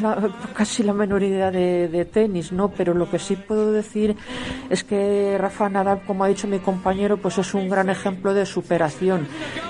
casi 0.53 0.83
la 0.83 0.93
menor 0.93 1.23
idea 1.23 1.49
de, 1.49 1.87
de 1.87 2.05
tenis, 2.05 2.51
¿no? 2.51 2.69
Pero 2.69 2.93
lo 2.93 3.09
que 3.09 3.19
sí 3.19 3.37
puedo 3.37 3.71
decir 3.71 4.15
es 4.69 4.83
que 4.83 5.37
Rafa 5.39 5.69
Nadal, 5.69 6.01
como 6.05 6.25
ha 6.25 6.27
dicho 6.27 6.47
mi 6.47 6.59
compañero, 6.59 7.17
pues 7.17 7.37
es 7.37 7.53
un 7.53 7.69
gran 7.69 7.89
ejemplo 7.89 8.33
de 8.33 8.45
superación. 8.45 9.27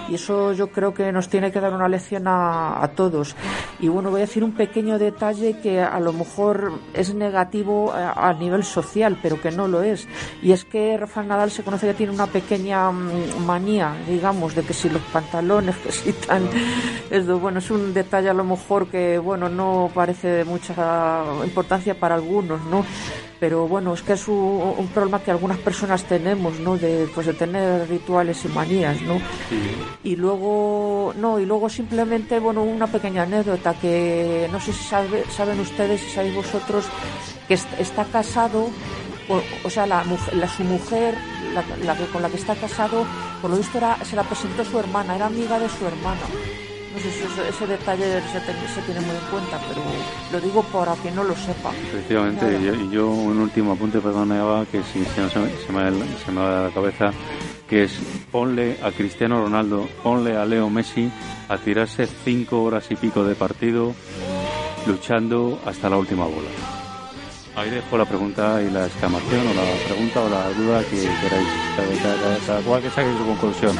Y 0.09 0.15
eso 0.15 0.53
yo 0.53 0.67
creo 0.67 0.93
que 0.93 1.11
nos 1.11 1.29
tiene 1.29 1.51
que 1.51 1.59
dar 1.59 1.73
una 1.73 1.87
lección 1.87 2.27
a, 2.27 2.83
a 2.83 2.89
todos. 2.89 3.35
Y 3.79 3.87
bueno, 3.87 4.11
voy 4.11 4.21
a 4.21 4.25
decir 4.25 4.43
un 4.43 4.53
pequeño 4.53 4.99
detalle 4.99 5.59
que 5.61 5.81
a 5.81 5.99
lo 5.99 6.13
mejor 6.13 6.73
es 6.93 7.13
negativo 7.13 7.91
a, 7.91 8.29
a 8.29 8.33
nivel 8.33 8.63
social, 8.63 9.17
pero 9.21 9.41
que 9.41 9.51
no 9.51 9.67
lo 9.67 9.83
es. 9.83 10.07
Y 10.41 10.51
es 10.51 10.65
que 10.65 10.97
Rafa 10.97 11.23
Nadal 11.23 11.51
se 11.51 11.63
conoce 11.63 11.87
que 11.87 11.93
tiene 11.93 12.13
una 12.13 12.27
pequeña 12.27 12.91
mm, 12.91 13.45
manía, 13.45 13.95
digamos, 14.07 14.55
de 14.55 14.63
que 14.63 14.73
si 14.73 14.89
los 14.89 15.01
pantalones, 15.03 15.75
que 15.77 15.91
si 15.91 16.13
tan... 16.13 16.49
Esto, 17.09 17.39
bueno, 17.39 17.59
es 17.59 17.69
un 17.71 17.93
detalle 17.93 18.29
a 18.29 18.33
lo 18.33 18.43
mejor 18.43 18.87
que, 18.87 19.17
bueno, 19.17 19.49
no 19.49 19.89
parece 19.93 20.27
de 20.27 20.45
mucha 20.45 21.23
importancia 21.43 21.95
para 21.99 22.15
algunos, 22.15 22.61
¿no? 22.65 22.85
Pero 23.43 23.67
bueno, 23.67 23.93
es 23.93 24.01
que 24.01 24.13
es 24.13 24.25
un, 24.29 24.37
un 24.77 24.87
problema 24.87 25.21
que 25.21 25.29
algunas 25.29 25.57
personas 25.57 26.05
tenemos, 26.05 26.61
¿no? 26.61 26.77
De, 26.77 27.09
pues 27.13 27.27
de 27.27 27.33
tener 27.33 27.89
rituales 27.89 28.45
y 28.45 28.47
manías, 28.47 29.01
¿no? 29.01 29.19
Y 30.01 30.15
luego, 30.15 31.13
no, 31.17 31.37
y 31.39 31.45
luego 31.45 31.67
simplemente, 31.67 32.39
bueno, 32.39 32.63
una 32.63 32.87
pequeña 32.87 33.23
anécdota 33.23 33.73
que 33.73 34.47
no 34.49 34.61
sé 34.61 34.71
si 34.71 34.85
sabe- 34.85 35.25
saben 35.29 35.59
ustedes, 35.59 35.99
si 35.99 36.09
sabéis 36.11 36.33
vosotros, 36.35 36.85
que 37.49 37.55
est- 37.55 37.67
está 37.79 38.05
casado, 38.05 38.69
o, 39.27 39.41
o 39.65 39.69
sea, 39.69 39.85
la, 39.87 40.05
su 40.47 40.63
mujer, 40.63 41.13
la, 41.53 41.63
la 41.85 41.97
que, 41.97 42.05
con 42.13 42.21
la 42.21 42.29
que 42.29 42.37
está 42.37 42.55
casado, 42.55 43.03
por 43.41 43.51
lo 43.51 43.57
visto 43.57 43.77
era, 43.77 43.97
se 44.05 44.15
la 44.15 44.23
presentó 44.23 44.63
su 44.63 44.79
hermana, 44.79 45.17
era 45.17 45.25
amiga 45.25 45.59
de 45.59 45.67
su 45.67 45.85
hermana. 45.85 46.21
No 46.93 46.99
sé 46.99 47.11
si 47.11 47.23
eso- 47.23 47.43
ese 47.43 47.65
detalle 47.67 48.21
se, 48.31 48.39
te- 48.41 48.67
se 48.67 48.81
tiene 48.83 49.01
muy 49.01 49.15
en 49.15 49.23
cuenta, 49.31 49.59
pero 49.67 49.81
lo 50.31 50.39
digo 50.39 50.61
para 50.63 50.93
quien 50.95 51.15
no 51.15 51.23
lo 51.23 51.35
sepa. 51.35 51.71
Efectivamente, 51.89 52.45
y 52.61 52.65
yo, 52.65 52.73
y 52.75 52.89
yo 52.91 53.07
un 53.09 53.39
último 53.39 53.73
apunte, 53.73 53.99
perdona 53.99 54.37
Eva, 54.37 54.65
que 54.71 54.83
si, 54.83 55.03
si 55.03 55.21
no 55.21 55.29
se, 55.29 55.39
me- 55.39 55.49
se 55.65 55.71
me, 55.71 55.91
se 56.23 56.31
me 56.31 56.39
va 56.41 56.59
de 56.59 56.67
la 56.69 56.73
cabeza, 56.73 57.11
que 57.67 57.83
es 57.85 57.93
ponle 58.31 58.77
a 58.83 58.91
Cristiano 58.91 59.41
Ronaldo, 59.41 59.87
ponle 60.03 60.37
a 60.37 60.45
Leo 60.45 60.69
Messi 60.69 61.09
a 61.49 61.57
tirarse 61.57 62.05
cinco 62.23 62.61
horas 62.61 62.85
y 62.91 62.95
pico 62.95 63.23
de 63.23 63.33
partido 63.35 63.95
luchando 64.85 65.59
hasta 65.65 65.89
la 65.89 65.97
última 65.97 66.25
bola. 66.25 66.49
Ahí 67.55 67.69
dejo 67.69 67.97
la 67.97 68.05
pregunta 68.05 68.61
y 68.61 68.69
la 68.69 68.85
exclamación, 68.85 69.47
o 69.47 69.53
la 69.53 69.63
pregunta 69.85 70.21
o 70.21 70.29
la 70.29 70.49
duda 70.49 70.83
que 70.83 70.97
queráis, 71.21 71.47
cada, 71.75 71.95
cada- 72.17 72.39
cada 72.45 72.61
cual 72.61 72.81
que 72.81 72.89
saque 72.91 73.15
su 73.17 73.25
conclusión. 73.25 73.75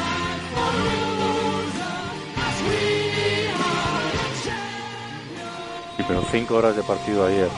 Pero 6.06 6.22
cinco 6.30 6.56
horas 6.56 6.76
de 6.76 6.82
partido 6.82 7.26
ayer. 7.26 7.48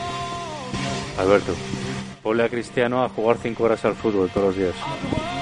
Alberto, 1.19 1.53
ponle 2.23 2.45
a 2.45 2.49
Cristiano 2.49 3.03
a 3.03 3.09
jugar 3.09 3.39
cinco 3.43 3.65
horas 3.65 3.85
al 3.85 3.95
fútbol 3.95 4.31
todos 4.31 4.49
los 4.49 4.57
días. 4.57 5.36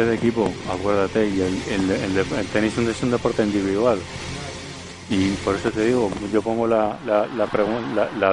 Deporte 0.00 0.04
de 0.06 0.14
equipo, 0.16 0.52
acuérdate, 0.70 1.28
y 1.28 1.40
el, 1.40 1.62
el- 1.90 2.16
el 2.18 2.46
tenis 2.46 2.72
es 2.78 3.02
un- 3.02 3.10
deporte 3.10 3.42
individual. 3.42 3.98
Y 5.08 5.30
por 5.44 5.56
eso 5.56 5.70
te 5.72 5.84
digo, 5.84 6.08
yo 6.32 6.40
pongo 6.40 6.66
la, 6.66 6.96
la, 7.04 7.26
la, 7.36 7.46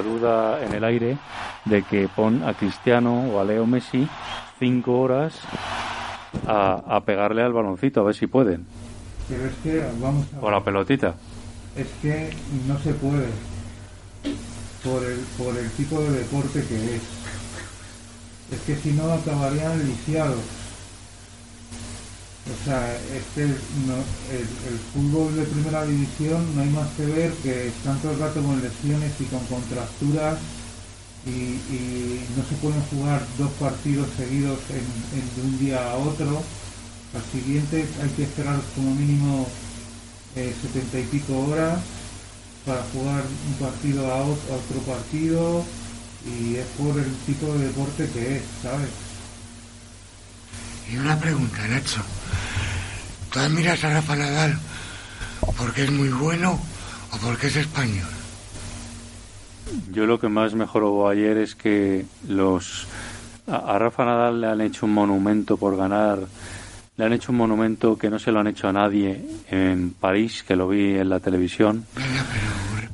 duda 0.01 0.63
en 0.63 0.73
el 0.73 0.83
aire 0.83 1.17
de 1.65 1.81
que 1.83 2.07
pon 2.07 2.43
a 2.43 2.53
Cristiano 2.53 3.23
o 3.31 3.39
a 3.39 3.43
Leo 3.45 3.65
Messi 3.65 4.07
cinco 4.59 4.99
horas 5.01 5.33
a, 6.45 6.83
a 6.87 7.01
pegarle 7.01 7.41
al 7.41 7.51
baloncito, 7.53 8.01
a 8.01 8.03
ver 8.03 8.15
si 8.15 8.27
pueden. 8.27 8.65
Pero 9.27 9.45
es 9.45 9.53
que, 9.63 9.83
vamos 9.99 10.27
a 10.39 10.45
O 10.45 10.51
la 10.51 10.63
pelotita. 10.63 11.15
es 11.75 11.87
que 12.01 12.29
no 12.67 12.77
se 12.79 12.93
puede 12.93 13.27
por 14.83 15.03
el, 15.03 15.17
por 15.37 15.57
el 15.57 15.69
tipo 15.71 15.99
de 15.99 16.11
deporte 16.11 16.63
que 16.63 16.95
es. 16.95 17.01
Es 18.51 18.61
que 18.65 18.75
si 18.77 18.91
no 18.91 19.11
acabarían 19.11 19.83
lisiados. 19.85 20.39
O 22.47 22.63
sea, 22.65 22.95
es 22.95 23.23
que 23.35 23.45
no- 23.45 24.03
el, 24.31 24.47
fútbol 24.93 25.35
de 25.35 25.43
primera 25.43 25.83
división 25.85 26.55
no 26.55 26.61
hay 26.61 26.69
más 26.69 26.87
que 26.95 27.05
ver 27.05 27.33
que 27.43 27.67
están 27.67 27.99
todo 27.99 28.13
el 28.13 28.19
rato 28.19 28.41
con 28.41 28.61
lesiones 28.61 29.11
y 29.19 29.23
con 29.25 29.43
contracturas 29.47 30.39
y, 31.25 31.59
no 32.37 32.43
se 32.47 32.55
pueden 32.61 32.81
jugar 32.83 33.25
dos 33.37 33.51
partidos 33.59 34.07
seguidos 34.15 34.59
en, 34.69 35.41
de 35.43 35.47
un 35.49 35.59
día 35.59 35.91
a 35.91 35.95
otro. 35.95 36.41
Al 37.13 37.23
siguiente 37.37 37.85
hay 38.01 38.09
que 38.11 38.23
esperar 38.23 38.61
como 38.75 38.95
mínimo 38.95 39.47
eh, 40.35 40.55
setenta 40.61 40.99
y 40.99 41.03
pico 41.03 41.37
horas 41.47 41.79
para 42.65 42.83
jugar 42.93 43.23
un 43.47 43.53
partido 43.65 44.05
a, 44.13 44.19
ot- 44.23 44.51
a 44.51 44.55
otro 44.55 44.79
partido 44.85 45.65
y 46.25 46.55
es 46.55 46.65
por 46.77 46.97
el 46.97 47.13
tipo 47.25 47.53
de 47.53 47.65
deporte 47.67 48.09
que 48.13 48.37
es, 48.37 48.41
¿sabes? 48.63 48.89
Y 50.91 50.95
una 50.97 51.19
pregunta, 51.19 51.67
Nacho. 51.67 52.01
¿Tú 53.37 53.43
admiras 53.43 53.83
a 53.83 53.93
Rafa 53.93 54.15
Nadal 54.15 54.57
porque 55.59 55.83
es 55.83 55.91
muy 55.91 56.09
bueno 56.09 56.59
o 57.11 57.17
porque 57.17 57.47
es 57.47 57.55
español? 57.55 58.09
Yo 59.91 60.07
lo 60.07 60.19
que 60.19 60.27
más 60.27 60.55
mejoró 60.55 61.07
ayer 61.07 61.37
es 61.37 61.53
que 61.53 62.07
los 62.27 62.87
a, 63.45 63.77
Rafa 63.77 64.05
Nadal 64.05 64.41
le 64.41 64.47
han 64.47 64.61
hecho 64.61 64.87
un 64.87 64.93
monumento 64.95 65.55
por 65.55 65.77
ganar, 65.77 66.17
le 66.97 67.05
han 67.05 67.13
hecho 67.13 67.31
un 67.31 67.37
monumento 67.37 67.95
que 67.95 68.09
no 68.09 68.17
se 68.17 68.31
lo 68.31 68.39
han 68.39 68.47
hecho 68.47 68.69
a 68.69 68.73
nadie 68.73 69.23
en 69.51 69.91
París, 69.91 70.41
que 70.41 70.55
lo 70.55 70.69
vi 70.69 70.97
en 70.97 71.07
la 71.07 71.19
televisión. 71.19 71.85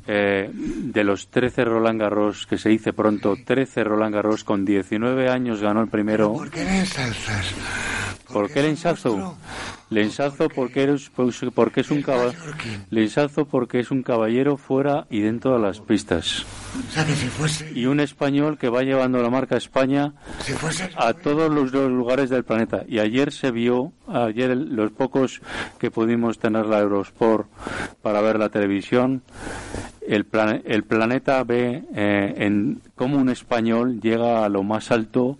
Eh, 0.06 0.50
de 0.54 1.04
los 1.06 1.30
13 1.30 1.64
Roland 1.64 2.02
Garros, 2.02 2.46
que 2.46 2.58
se 2.58 2.68
dice 2.68 2.92
pronto, 2.92 3.38
13 3.46 3.86
Roland 3.86 4.14
Garros, 4.14 4.44
con 4.44 4.66
19 4.66 5.30
años 5.30 5.62
ganó 5.62 5.82
el 5.82 5.88
primero. 5.88 6.34
¿Por 6.34 6.50
qué 6.50 6.66
le 6.66 6.80
ensalzas? 6.80 7.54
¿Por 8.28 8.52
qué 8.52 8.62
le 8.62 8.72
ensalzo? 8.72 9.38
Le 9.94 10.02
ensalzo 10.04 10.50
porque, 10.50 10.84
eres, 10.84 11.10
pues, 11.16 11.40
porque 11.54 11.82
es 11.82 11.92
un 11.92 12.02
caballero. 12.02 12.40
Le 12.90 13.04
ensalzo 13.04 13.46
porque 13.46 13.80
es 13.80 13.92
un 13.92 14.04
caballero 14.04 14.58
fuera 14.58 15.06
y 15.10 15.22
dentro 15.22 15.54
de 15.54 15.60
las 15.60 15.80
pistas. 15.80 16.46
Y 17.76 17.86
un 17.86 18.00
español 18.00 18.58
que 18.58 18.70
va 18.70 18.82
llevando 18.84 19.22
la 19.22 19.30
marca 19.30 19.56
España 19.58 20.14
a 20.98 21.14
todos 21.14 21.52
los 21.52 21.72
los 21.72 21.90
lugares 21.92 22.30
del 22.30 22.44
planeta. 22.44 22.84
Y 22.88 23.00
ayer 23.00 23.32
se 23.32 23.52
vio, 23.52 23.94
ayer 24.08 24.56
los 24.58 24.92
pocos 24.92 25.42
que 25.80 25.92
pudimos 25.92 26.40
tener 26.40 26.66
la 26.66 26.80
Eurosport 26.80 27.48
para 28.02 28.22
ver 28.22 28.38
la 28.40 28.50
televisión, 28.50 29.22
el, 30.08 30.26
plan- 30.26 30.62
el 30.66 30.84
planeta 30.84 31.44
ve 31.44 31.84
eh, 31.96 32.34
en 32.38 32.82
cómo 32.96 33.18
un 33.18 33.30
español 33.30 34.00
llega 34.02 34.44
a 34.44 34.50
lo 34.50 34.64
más 34.64 34.92
alto 34.92 35.38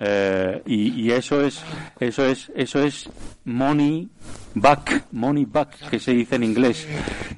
eh, 0.00 0.62
y, 0.66 0.90
y 1.00 1.10
eso 1.12 1.40
es 1.40 1.62
eso 1.98 2.24
es 2.26 2.52
eso 2.54 2.80
es 2.82 3.08
money 3.48 4.08
back 4.54 5.04
money 5.10 5.46
back 5.46 5.88
que 5.88 5.98
se 5.98 6.12
dice 6.12 6.36
en 6.36 6.44
inglés 6.44 6.86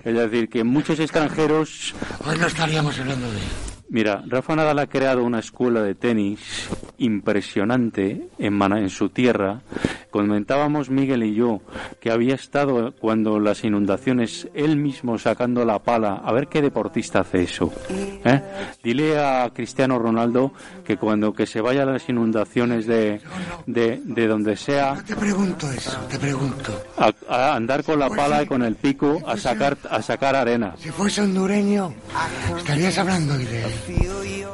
es 0.04 0.14
decir 0.14 0.48
que 0.48 0.64
muchos 0.64 0.98
extranjeros 0.98 1.94
hoy 2.26 2.36
no 2.36 2.46
estaríamos 2.46 2.98
hablando 2.98 3.30
de. 3.30 3.69
Mira, 3.92 4.22
Rafa 4.26 4.54
Nadal 4.54 4.78
ha 4.78 4.86
creado 4.86 5.24
una 5.24 5.40
escuela 5.40 5.82
de 5.82 5.96
tenis 5.96 6.68
impresionante 6.98 8.28
en, 8.38 8.52
Mana- 8.54 8.78
en 8.80 8.88
su 8.90 9.08
tierra. 9.08 9.60
Comentábamos 10.10 10.90
Miguel 10.90 11.22
y 11.24 11.34
yo 11.34 11.60
que 12.00 12.10
había 12.10 12.34
estado 12.34 12.92
cuando 13.00 13.38
las 13.40 13.62
inundaciones 13.64 14.48
él 14.54 14.76
mismo 14.76 15.18
sacando 15.18 15.64
la 15.64 15.78
pala. 15.80 16.20
A 16.24 16.32
ver 16.32 16.48
qué 16.48 16.62
deportista 16.62 17.20
hace 17.20 17.42
eso. 17.44 17.72
¿eh? 18.24 18.40
Dile 18.82 19.18
a 19.18 19.50
Cristiano 19.54 19.98
Ronaldo 19.98 20.52
que 20.84 20.96
cuando 20.96 21.32
que 21.32 21.46
se 21.46 21.60
vaya 21.60 21.82
a 21.82 21.86
las 21.86 22.08
inundaciones 22.08 22.86
de, 22.86 23.20
de, 23.66 24.00
de 24.04 24.26
donde 24.26 24.56
sea 24.56 25.02
Te 25.06 25.16
pregunto 25.16 25.70
eso, 25.70 25.98
te 26.08 26.18
pregunto. 26.18 26.72
a, 26.98 27.12
a 27.28 27.54
andar 27.56 27.84
con 27.84 27.98
la 27.98 28.08
pala 28.10 28.42
y 28.42 28.46
con 28.46 28.62
el 28.62 28.74
pico 28.76 29.20
a 29.26 29.36
sacar 29.36 29.76
a 29.90 30.02
sacar 30.02 30.34
arena. 30.36 30.74
Si 30.78 30.90
fuese 30.90 31.22
hondureño, 31.22 31.92
estarías 32.56 32.98
hablando 32.98 33.36
de 33.38 33.64
él. 33.64 33.70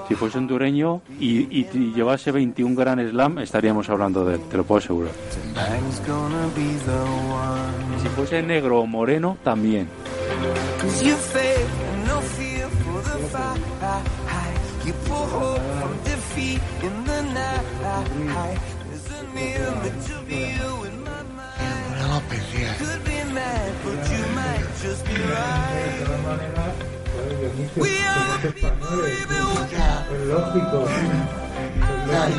Si 0.09 0.15
fuese 0.15 0.39
hondureño 0.39 1.03
y, 1.19 1.41
y- 1.61 1.69
y 1.73 1.93
llevase 1.93 2.31
21 2.31 2.77
Grand 2.77 3.11
Slam, 3.11 3.39
estaríamos 3.41 3.89
hablando 3.91 4.25
de 4.25 4.37
él, 4.37 4.41
te 4.49 4.57
lo 4.57 4.65
puedo 4.65 4.79
asegurar. 4.79 5.13
Y 7.99 8.01
si 8.03 8.09
fuese 8.09 8.43
negro 8.43 8.81
o 8.81 8.87
moreno, 8.87 9.37
también. 9.43 9.89
People 27.51 27.87
españoles. 27.87 29.19
Ya, 29.71 30.07
Es 30.13 30.21
lógico. 30.27 30.79
ya. 32.11 32.23
Es 32.29 32.35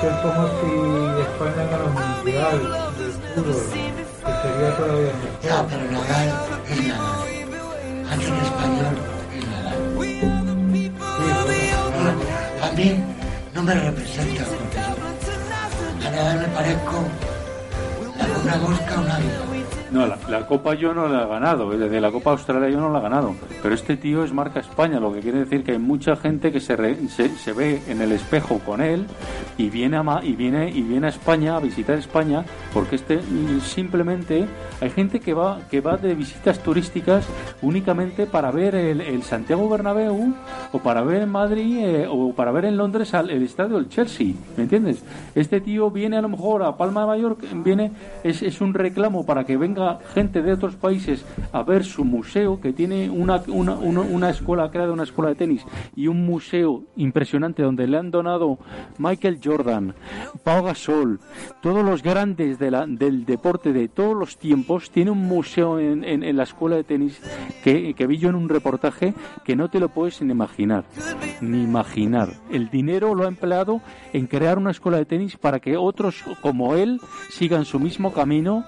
que 0.00 0.08
como 0.22 0.42
si 0.58 0.70
España 1.22 1.62
gana 1.70 1.84
un 1.84 1.94
mundial 1.94 2.58
de 2.98 3.06
fútbol, 3.34 3.62
que 4.24 4.32
sería 4.42 4.70
todavía 4.76 5.12
Ya, 5.42 5.62
mejor. 5.62 5.66
pero 5.70 5.84
Nadal 5.92 6.28
es 6.68 6.78
Nadal. 6.86 7.10
Alguien 8.10 8.34
español 8.36 8.94
es 9.32 9.44
Nadal. 9.46 9.78
A 12.62 12.64
mí 12.76 12.88
no 13.54 13.60
me 13.62 13.74
representa 13.74 14.44
yo 14.44 16.06
a 16.06 16.10
Nadal 16.10 16.38
me 16.40 16.48
parezco 16.48 16.96
una 18.42 18.56
mosca 18.56 18.94
o 18.96 19.00
un 19.02 19.10
águila. 19.10 19.51
No, 19.92 20.06
la, 20.06 20.16
la 20.30 20.46
Copa 20.46 20.72
yo 20.74 20.94
no 20.94 21.06
la 21.06 21.24
he 21.24 21.28
ganado, 21.28 21.68
desde 21.70 22.00
la 22.00 22.10
Copa 22.10 22.30
Australia 22.30 22.70
yo 22.70 22.80
no 22.80 22.88
la 22.90 22.98
he 23.00 23.02
ganado, 23.02 23.34
pero 23.62 23.74
este 23.74 23.98
tío 23.98 24.24
es 24.24 24.32
marca 24.32 24.60
España, 24.60 24.98
lo 24.98 25.12
que 25.12 25.20
quiere 25.20 25.40
decir 25.40 25.62
que 25.64 25.72
hay 25.72 25.78
mucha 25.78 26.16
gente 26.16 26.50
que 26.50 26.60
se, 26.60 26.76
re- 26.76 27.08
se, 27.08 27.28
se 27.36 27.52
ve 27.52 27.82
en 27.88 28.00
el 28.00 28.12
espejo 28.12 28.58
con 28.60 28.80
él 28.80 29.04
y 29.58 29.68
viene 29.68 29.98
a 29.98 30.20
y 30.22 30.32
viene 30.32 30.70
y 30.70 30.80
viene 30.80 31.08
a 31.08 31.10
España 31.10 31.56
a 31.56 31.60
visitar 31.60 31.98
España 31.98 32.42
porque 32.72 32.96
este 32.96 33.18
mm, 33.18 33.60
simplemente 33.60 34.46
hay 34.80 34.88
gente 34.90 35.20
que 35.20 35.34
va 35.34 35.60
que 35.70 35.82
va 35.82 35.98
de 35.98 36.14
visitas 36.14 36.58
turísticas 36.60 37.26
únicamente 37.60 38.24
para 38.26 38.50
ver 38.50 38.74
el, 38.74 39.00
el 39.02 39.22
Santiago 39.22 39.68
Bernabéu 39.68 40.32
o 40.72 40.78
para 40.78 41.02
ver 41.02 41.20
en 41.22 41.28
Madrid 41.28 41.78
eh, 41.84 42.06
o 42.10 42.32
para 42.32 42.50
ver 42.50 42.64
en 42.64 42.78
Londres 42.78 43.12
al- 43.12 43.28
el 43.30 43.42
estadio 43.42 43.76
del 43.76 43.90
Chelsea, 43.90 44.28
¿me 44.56 44.62
entiendes? 44.62 45.04
Este 45.34 45.60
tío 45.60 45.90
viene 45.90 46.16
a 46.16 46.22
lo 46.22 46.30
mejor 46.30 46.62
a 46.62 46.76
Palma 46.78 47.02
de 47.02 47.06
Mallorca, 47.08 47.46
viene 47.52 47.92
es, 48.24 48.40
es 48.42 48.60
un 48.62 48.72
reclamo 48.72 49.26
para 49.26 49.44
que 49.44 49.58
venga 49.58 49.81
gente 50.14 50.42
de 50.42 50.52
otros 50.52 50.76
países 50.76 51.24
a 51.52 51.62
ver 51.62 51.84
su 51.84 52.04
museo 52.04 52.60
que 52.60 52.72
tiene 52.72 53.10
una, 53.10 53.42
una, 53.48 53.74
una, 53.74 54.00
una 54.00 54.30
escuela, 54.30 54.64
ha 54.64 54.70
creado 54.70 54.92
una 54.92 55.04
escuela 55.04 55.30
de 55.30 55.36
tenis 55.36 55.64
y 55.94 56.08
un 56.08 56.24
museo 56.24 56.82
impresionante 56.96 57.62
donde 57.62 57.86
le 57.86 57.98
han 57.98 58.10
donado 58.10 58.58
Michael 58.98 59.40
Jordan, 59.42 59.94
Pau 60.42 60.64
Gasol, 60.64 61.20
todos 61.60 61.84
los 61.84 62.02
grandes 62.02 62.58
de 62.58 62.72
del 62.72 63.26
deporte 63.26 63.72
de 63.72 63.88
todos 63.88 64.16
los 64.16 64.38
tiempos, 64.38 64.90
tiene 64.90 65.10
un 65.10 65.18
museo 65.18 65.78
en, 65.78 66.04
en, 66.04 66.22
en 66.22 66.36
la 66.36 66.44
escuela 66.44 66.76
de 66.76 66.84
tenis 66.84 67.20
que, 67.62 67.94
que 67.94 68.06
vi 68.06 68.16
yo 68.16 68.30
en 68.30 68.34
un 68.34 68.48
reportaje 68.48 69.14
que 69.44 69.56
no 69.56 69.68
te 69.68 69.78
lo 69.78 69.90
puedes 69.90 70.22
ni 70.22 70.32
imaginar, 70.32 70.84
ni 71.40 71.62
imaginar. 71.62 72.30
El 72.50 72.70
dinero 72.70 73.14
lo 73.14 73.24
ha 73.24 73.28
empleado 73.28 73.80
en 74.12 74.26
crear 74.26 74.58
una 74.58 74.70
escuela 74.70 74.98
de 74.98 75.04
tenis 75.04 75.36
para 75.36 75.60
que 75.60 75.76
otros 75.76 76.22
como 76.40 76.74
él 76.74 77.00
sigan 77.30 77.64
su 77.64 77.78
mismo 77.78 78.12
camino 78.12 78.64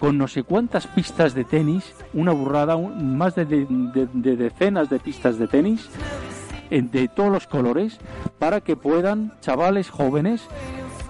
con 0.00 0.18
no 0.18 0.26
sé 0.26 0.42
cuántas 0.42 0.86
pistas 0.88 1.34
de 1.34 1.44
tenis, 1.44 1.94
una 2.14 2.32
burrada, 2.32 2.74
un- 2.74 3.16
más 3.16 3.34
de, 3.36 3.44
de- 3.44 3.66
de- 3.66 4.08
de 4.12 4.36
decenas 4.36 4.90
de 4.90 4.98
pistas 4.98 5.38
de 5.38 5.46
tenis 5.46 5.88
en- 6.70 6.90
de 6.90 7.06
todos 7.06 7.30
los 7.30 7.46
colores 7.46 7.98
para 8.38 8.60
que 8.62 8.74
puedan 8.76 9.32
chavales 9.40 9.90
jóvenes 9.90 10.42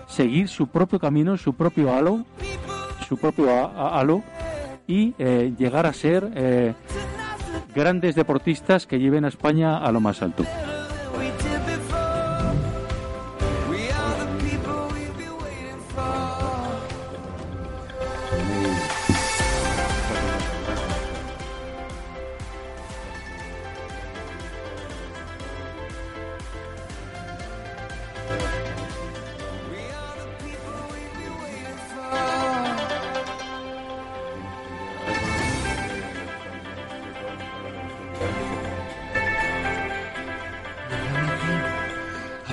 seguir 0.08 0.48
su 0.48 0.66
propio 0.66 0.98
camino, 0.98 1.36
su 1.38 1.54
propio 1.54 1.94
halo, 1.94 2.24
su 3.08 3.16
propio 3.16 3.48
halo 3.78 4.22
y 4.88 5.14
eh, 5.18 5.52
llegar 5.56 5.86
a 5.86 5.92
ser 5.92 6.28
eh, 6.34 6.74
grandes 7.74 8.16
deportistas 8.16 8.86
que 8.88 8.98
lleven 8.98 9.24
a 9.24 9.28
España 9.28 9.78
a 9.78 9.92
lo 9.92 10.00
más 10.00 10.20
alto. 10.20 10.44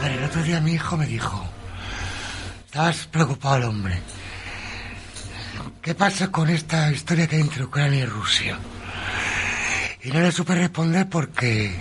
El 0.08 0.24
otro 0.24 0.42
día 0.42 0.62
mi 0.62 0.72
hijo 0.72 0.96
me 0.96 1.06
dijo, 1.06 1.46
estabas 2.66 3.08
preocupado 3.08 3.58
el 3.58 3.64
hombre. 3.66 4.00
¿Qué 5.82 5.94
pasa 5.96 6.32
con 6.32 6.50
esta 6.50 6.90
historia 6.92 7.28
que 7.28 7.36
hay 7.36 7.42
entre 7.42 7.66
Ucrania 7.66 8.04
y 8.04 8.06
Rusia? 8.06 8.58
Y 10.04 10.12
no 10.12 10.22
le 10.22 10.32
supe 10.32 10.56
responder 10.56 11.10
porque, 11.10 11.76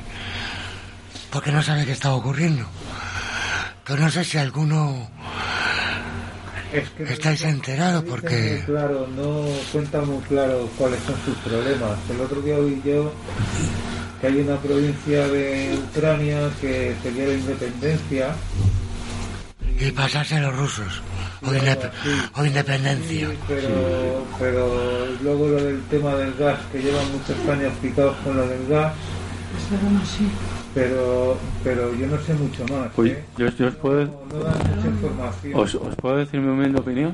porque 1.30 1.52
no 1.52 1.62
sabe 1.62 1.86
qué 1.86 1.92
estaba 1.92 2.16
ocurriendo. 2.16 2.66
Pero 3.84 4.02
no 4.02 4.10
sé 4.10 4.24
si 4.24 4.38
alguno 4.38 5.08
Es 6.72 6.90
que 6.90 7.04
estáis 7.04 7.42
enterados 7.42 8.02
no 8.02 8.10
porque... 8.10 8.36
dice 8.36 8.54
muy 8.56 8.62
claro, 8.66 9.06
no 9.14 9.44
cuenta 9.70 10.00
muy 10.02 10.18
claro 10.24 10.68
cuáles 10.76 11.00
son 11.04 11.14
sus 11.24 11.36
problemas. 11.38 11.96
El 12.10 12.20
otro 12.20 12.40
día 12.40 12.56
oí 12.56 12.82
yo 12.84 13.12
que 14.20 14.26
hay 14.26 14.40
una 14.40 14.56
provincia 14.58 15.26
de 15.28 15.78
Ucrania 15.90 16.50
que 16.60 16.94
quería 17.02 17.26
la 17.26 17.34
independencia. 17.34 18.34
Y 19.78 19.90
pasarse 19.90 20.36
a 20.36 20.40
los 20.40 20.56
rusos. 20.56 21.02
O, 21.42 21.48
indep- 21.50 21.90
o 22.36 22.44
independencia. 22.46 23.28
Sí, 23.28 23.38
pero, 23.46 24.24
pero 24.38 25.06
luego 25.22 25.48
lo 25.48 25.62
del 25.62 25.82
tema 25.84 26.14
del 26.14 26.32
gas, 26.34 26.58
que 26.72 26.78
llevan 26.80 27.04
muchos 27.12 27.36
años 27.48 27.72
picados 27.82 28.16
con 28.24 28.36
lo 28.36 28.46
del 28.48 28.66
gas, 28.68 28.94
Es 29.56 29.70
verdad, 29.70 30.00
sí. 30.06 30.28
pero, 30.74 31.36
pero 31.62 31.94
yo 31.94 32.06
no 32.06 32.18
sé 32.22 32.32
mucho 32.34 32.64
más. 32.72 32.88
Oye, 32.96 33.12
¿eh? 33.12 33.24
yo, 33.36 33.48
yo 33.50 33.66
os 33.68 33.74
puedo, 33.76 34.04
No, 34.06 34.38
no 34.38 34.44
dan 34.44 34.58
mucha 34.76 34.88
información. 34.88 35.52
¿Os, 35.60 35.74
os 35.74 35.94
puedo 35.96 36.16
decir 36.16 36.40
mi 36.40 36.48
humilde 36.48 36.78
opinión? 36.80 37.12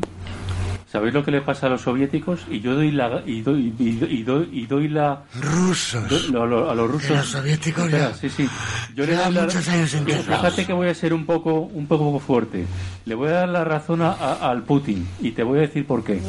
¿Sabéis 0.92 1.14
lo 1.14 1.24
que 1.24 1.30
le 1.30 1.40
pasa 1.40 1.68
a 1.68 1.70
los 1.70 1.80
soviéticos? 1.80 2.44
Y 2.50 2.60
yo 2.60 2.74
doy 2.74 2.90
la 2.90 3.22
y 3.24 3.40
doy 3.40 3.72
y 3.78 3.92
doy, 3.96 4.10
y 4.12 4.22
doy, 4.24 4.48
y 4.52 4.66
doy 4.66 4.88
la 4.88 5.22
Rusos. 5.40 6.04
a 6.28 6.74
los 6.74 6.90
rusos. 6.90 7.08
los 7.16 7.28
soviéticos 7.28 7.86
Espera, 7.86 8.10
ya- 8.10 8.14
sí, 8.14 8.28
sí. 8.28 8.46
Yo 8.94 9.06
le 9.06 9.14
doy 9.16 9.32
la- 9.32 9.42
muchos 9.44 9.66
años 9.70 9.90
Fíjate 9.90 10.66
que 10.66 10.74
voy 10.74 10.88
a 10.88 10.94
ser 10.94 11.14
un 11.14 11.24
poco 11.24 11.54
un 11.60 11.86
poco 11.86 12.18
fuerte. 12.20 12.66
Le 13.06 13.14
voy 13.14 13.28
a 13.28 13.32
dar 13.32 13.48
la 13.48 13.64
razón 13.64 14.02
a, 14.02 14.10
a- 14.12 14.50
al 14.50 14.64
Putin 14.64 15.08
y 15.22 15.30
te 15.30 15.42
voy 15.44 15.60
a 15.60 15.62
decir 15.62 15.86
por 15.86 16.04
qué. 16.04 16.20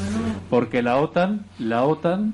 Porque 0.50 0.82
la 0.82 0.96
OTAN, 0.96 1.46
la 1.60 1.84
OTAN 1.84 2.34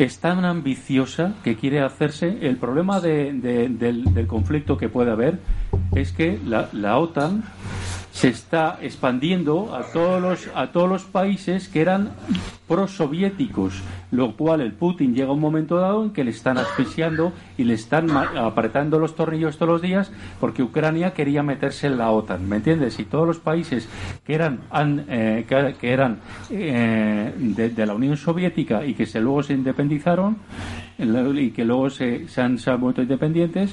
es 0.00 0.18
tan 0.18 0.44
ambiciosa 0.44 1.34
que 1.44 1.54
quiere 1.54 1.80
hacerse. 1.80 2.38
El 2.42 2.56
problema 2.56 2.98
de- 3.00 3.32
de- 3.34 3.68
del, 3.68 4.02
del 4.14 4.26
conflicto 4.26 4.76
que 4.78 4.88
puede 4.88 5.12
haber 5.12 5.38
es 5.94 6.10
que 6.10 6.40
la, 6.44 6.70
la 6.72 6.98
OTAN 6.98 7.44
se 8.18 8.26
está 8.26 8.80
expandiendo 8.82 9.76
a 9.76 9.84
todos 9.92 10.20
los 10.20 10.48
a 10.56 10.72
todos 10.72 10.88
los 10.88 11.04
países 11.04 11.68
que 11.68 11.80
eran 11.80 12.10
prosoviéticos, 12.66 13.74
lo 14.10 14.36
cual 14.36 14.60
el 14.60 14.72
Putin 14.72 15.14
llega 15.14 15.28
a 15.28 15.32
un 15.32 15.40
momento 15.40 15.76
dado 15.76 16.02
en 16.04 16.10
que 16.10 16.24
le 16.24 16.30
están 16.30 16.56
asfixiando 16.58 17.32
y 17.58 17.64
le 17.64 17.74
están 17.74 18.10
apretando 18.10 18.98
los 18.98 19.14
tornillos 19.14 19.58
todos 19.58 19.72
los 19.72 19.82
días 19.82 20.10
porque 20.40 20.62
Ucrania 20.62 21.12
quería 21.12 21.42
meterse 21.42 21.86
en 21.88 21.98
la 21.98 22.10
OTAN, 22.10 22.48
¿me 22.48 22.56
entiendes? 22.56 22.98
Y 22.98 23.04
todos 23.04 23.26
los 23.26 23.38
países 23.38 23.88
que 24.24 24.34
eran 24.34 24.60
an- 24.70 25.04
eh, 25.08 25.44
que, 25.48 25.92
eran 25.92 26.20
eh, 26.50 27.32
de, 27.36 27.70
de 27.70 27.86
la 27.86 27.94
Unión 27.94 28.16
Soviética 28.16 28.84
y 28.84 28.94
que 28.94 29.06
se 29.06 29.20
luego 29.20 29.42
se 29.42 29.52
independizaron 29.54 30.38
y 30.98 31.50
que 31.50 31.64
luego 31.64 31.90
se, 31.90 32.26
han, 32.38 32.58
vuelto 32.80 33.02
independientes, 33.02 33.72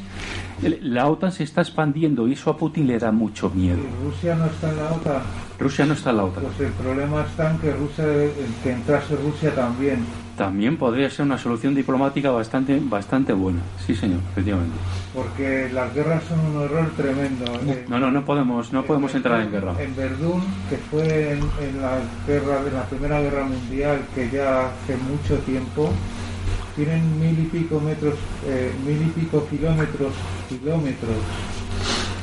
la 0.81 1.07
OTAN 1.07 1.31
se 1.31 1.43
está 1.43 1.61
expandiendo 1.61 2.27
y 2.27 2.33
eso 2.33 2.51
a 2.51 2.57
Putin 2.57 2.85
le 2.85 2.99
da 2.99 3.11
mucho 3.11 3.49
miedo. 3.49 3.79
Rusia 4.03 4.35
no 4.35 4.45
está 4.45 4.69
en 4.69 4.77
la 4.77 4.91
OTAN. 4.91 5.21
Rusia 5.59 5.85
no 5.85 5.93
está 5.93 6.09
en 6.09 6.17
la 6.17 6.25
OTAN. 6.25 6.43
Pues 6.43 6.59
el 6.59 6.73
problema 6.73 7.21
está 7.21 7.51
en 7.51 7.57
que, 7.59 7.71
Rusia, 7.71 8.03
en 8.05 8.53
que 8.63 8.71
entrase 8.71 9.15
Rusia 9.15 9.55
también. 9.55 9.99
También 10.37 10.75
podría 10.75 11.09
ser 11.09 11.25
una 11.25 11.37
solución 11.37 11.73
diplomática 11.73 12.29
bastante, 12.29 12.77
bastante 12.83 13.31
buena. 13.31 13.59
Sí, 13.85 13.95
señor, 13.95 14.19
efectivamente. 14.33 14.75
Porque 15.13 15.69
las 15.73 15.93
guerras 15.93 16.23
son 16.27 16.39
un 16.41 16.57
horror 16.57 16.91
tremendo. 16.97 17.45
Eh, 17.67 17.85
No, 17.87 17.99
no, 17.99 18.11
no 18.11 18.25
podemos, 18.25 18.73
no 18.73 18.83
podemos 18.83 19.15
entrar 19.15 19.39
en 19.41 19.51
guerra. 19.51 19.73
En 19.79 19.95
Verdún, 19.95 20.43
que 20.69 20.75
fue 20.75 21.31
en, 21.31 21.39
en 21.39 21.81
la 21.81 21.99
guerra 22.27 22.61
de 22.63 22.71
la 22.71 22.83
Primera 22.83 23.21
Guerra 23.21 23.45
Mundial, 23.45 24.01
que 24.13 24.29
ya 24.29 24.67
hace 24.67 24.97
mucho 24.97 25.37
tiempo, 25.45 25.89
tienen 26.75 27.17
mil 27.21 27.39
y 27.39 27.43
pico 27.45 27.79
metros, 27.79 28.15
eh, 28.45 28.73
mil 28.85 29.01
y 29.01 29.09
pico 29.11 29.47
kilómetros, 29.49 30.11
kilómetros 30.49 31.15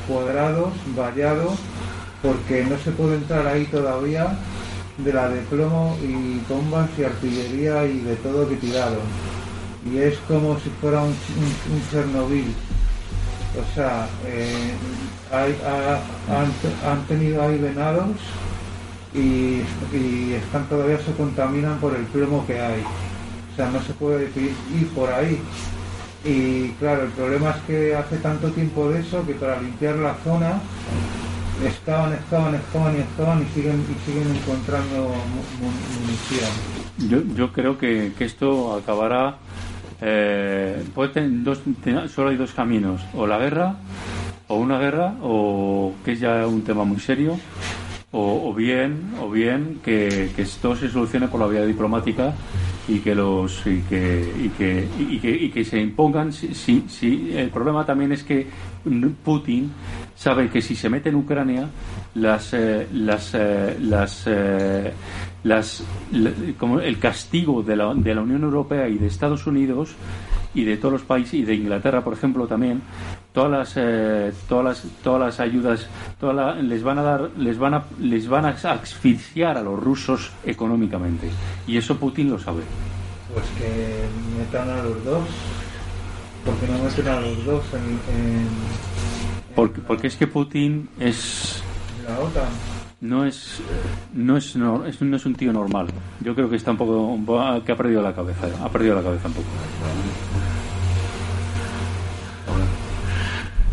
cuadrados, 0.06 0.72
vallados, 0.94 1.58
porque 2.22 2.64
no 2.64 2.78
se 2.78 2.92
puede 2.92 3.16
entrar 3.16 3.46
ahí 3.46 3.64
todavía 3.66 4.38
de 4.98 5.12
la 5.12 5.28
de 5.28 5.40
plomo 5.42 5.96
y 6.02 6.40
bombas 6.48 6.88
y 6.96 7.04
artillería 7.04 7.84
y 7.84 7.98
de 8.00 8.16
todo 8.16 8.48
que 8.48 8.56
tiraron. 8.56 9.00
Y 9.90 9.98
es 9.98 10.16
como 10.28 10.58
si 10.60 10.70
fuera 10.80 11.02
un, 11.02 11.14
Chernobyl. 11.90 12.54
O 13.60 13.74
sea, 13.74 14.06
eh, 14.26 14.72
han, 15.30 17.06
tenido 17.06 17.42
ahí 17.42 17.58
venados 17.58 18.16
y, 19.12 19.62
y 19.94 20.34
están 20.42 20.66
todavía 20.68 20.98
se 20.98 21.12
contaminan 21.12 21.78
por 21.78 21.94
el 21.94 22.04
plomo 22.04 22.46
que 22.46 22.60
hay. 22.60 22.82
O 23.52 23.56
sea, 23.56 23.70
no 23.70 23.82
se 23.82 23.92
puede 23.94 24.30
ir 24.36 24.88
por 24.94 25.12
ahí. 25.12 25.38
Y 26.24 26.68
claro, 26.78 27.02
el 27.02 27.10
problema 27.10 27.50
es 27.50 27.62
que 27.66 27.96
hace 27.96 28.16
tanto 28.18 28.50
tiempo 28.52 28.88
de 28.90 29.00
eso 29.00 29.26
que 29.26 29.34
para 29.34 29.60
limpiar 29.60 29.96
la 29.96 30.14
zona 30.22 30.60
estaban, 31.66 32.12
estaban, 32.14 32.54
estaban 32.54 32.96
y 32.96 33.00
estaban 33.00 33.42
y 33.42 33.46
siguen, 33.54 33.84
y 33.88 34.10
siguen 34.10 34.34
encontrando 34.36 34.96
mu- 35.08 35.66
mu- 35.66 36.00
munición. 36.00 36.50
Yo, 37.08 37.34
yo 37.34 37.52
creo 37.52 37.78
que, 37.78 38.12
que 38.16 38.24
esto 38.24 38.74
acabará. 38.74 39.36
Eh, 40.00 40.82
puede 40.94 41.10
tener 41.10 41.42
dos, 41.44 41.60
solo 42.12 42.30
hay 42.30 42.36
dos 42.36 42.52
caminos: 42.52 43.02
o 43.14 43.26
la 43.26 43.38
guerra, 43.38 43.76
o 44.48 44.56
una 44.56 44.78
guerra, 44.78 45.14
o 45.22 45.94
que 46.04 46.12
es 46.12 46.20
ya 46.20 46.46
un 46.46 46.62
tema 46.62 46.84
muy 46.84 46.98
serio, 46.98 47.38
o, 48.10 48.48
o 48.50 48.54
bien, 48.54 49.12
o 49.20 49.30
bien 49.30 49.80
que, 49.84 50.32
que 50.34 50.42
esto 50.42 50.74
se 50.74 50.88
solucione 50.90 51.28
por 51.28 51.40
la 51.40 51.46
vía 51.46 51.64
diplomática 51.64 52.34
y 52.88 52.98
que 52.98 53.14
los 53.14 53.64
y 53.64 53.80
que 53.88 54.28
y 54.44 54.48
que, 54.48 54.88
y 54.98 55.18
que, 55.20 55.30
y 55.30 55.50
que 55.50 55.64
se 55.64 55.80
impongan. 55.80 56.32
Si, 56.32 56.52
si, 56.54 56.84
si- 56.88 57.32
el 57.36 57.50
problema 57.50 57.86
también 57.86 58.10
es 58.10 58.24
que 58.24 58.48
Putin 59.24 59.70
sabe 60.22 60.48
que 60.48 60.62
si 60.62 60.76
se 60.76 60.88
mete 60.88 61.08
en 61.08 61.16
Ucrania 61.16 61.68
las 62.14 62.54
eh, 62.54 62.86
eh, 62.92 63.76
eh, 64.26 64.92
el 66.12 66.98
castigo 67.00 67.62
de 67.62 67.74
la, 67.74 67.88
Unión 67.88 68.44
Europea 68.44 68.88
y 68.88 68.98
de 68.98 69.08
Estados 69.08 69.48
Unidos 69.48 69.96
y 70.54 70.62
de 70.64 70.76
todos 70.76 70.92
los 70.92 71.02
países 71.02 71.34
y 71.34 71.42
de 71.42 71.54
Inglaterra 71.56 72.04
por 72.04 72.12
ejemplo 72.12 72.46
también 72.46 72.82
todas 73.32 73.50
las 73.50 73.74
todas 74.48 74.64
las 74.64 74.84
todas 75.02 75.20
las 75.20 75.40
ayudas 75.40 75.88
les 76.62 76.82
van 76.84 76.98
a 76.98 77.02
dar 77.02 77.30
les 77.36 77.58
van 77.58 77.74
a 77.74 77.84
les 77.98 78.28
van 78.28 78.44
a 78.44 78.50
asfixiar 78.50 79.58
a 79.58 79.62
los 79.62 79.82
rusos 79.82 80.30
económicamente 80.44 81.28
y 81.66 81.78
eso 81.78 81.96
Putin 81.96 82.30
lo 82.30 82.38
sabe 82.38 82.62
Pues 83.34 83.46
que 83.58 84.04
metan 84.38 84.70
a 84.70 84.82
los 84.84 85.04
dos. 85.04 85.24
porque 86.44 86.66
no 86.68 86.78
meten 86.84 87.08
a 87.08 87.20
los 87.20 87.44
dos 87.44 87.64
en 87.74 89.01
porque 89.54 89.80
porque 89.80 90.06
es 90.06 90.16
que 90.16 90.26
Putin 90.26 90.88
es 90.98 91.62
la 92.06 92.18
OTAN? 92.18 92.48
no 93.00 93.24
es 93.24 93.60
no 94.14 94.36
es 94.36 94.56
no 94.56 94.86
es, 94.86 95.00
no 95.02 95.16
es 95.16 95.26
un 95.26 95.34
tío 95.34 95.52
normal 95.52 95.88
yo 96.20 96.34
creo 96.34 96.48
que 96.48 96.56
está 96.56 96.70
un 96.70 96.76
poco 96.76 97.62
que 97.64 97.72
ha 97.72 97.76
perdido 97.76 98.02
la 98.02 98.14
cabeza 98.14 98.48
ha 98.62 98.68
perdido 98.68 98.94
la 98.94 99.02
cabeza 99.02 99.28
un 99.28 99.34
poco 99.34 99.48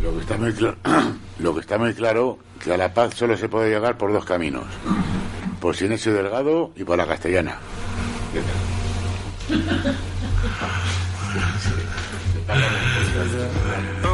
Lo 0.02 0.16
que 0.16 0.22
está 0.22 0.38
muy 0.38 0.54
claro, 0.54 0.78
lo 1.40 1.54
que 1.54 1.60
está 1.60 1.78
muy 1.78 1.94
claro 1.94 2.40
que 2.64 2.74
a 2.74 2.78
la 2.78 2.94
paz 2.94 3.16
solo 3.16 3.36
se 3.38 3.50
puede 3.50 3.70
llegar 3.70 3.98
por 3.98 4.14
dos 4.14 4.24
caminos, 4.26 4.64
por 5.60 5.76
Sinesio 5.76 6.14
Delgado 6.14 6.72
y 6.76 6.86
por 6.86 6.98
la 6.98 7.06
Castellana. 7.06 7.58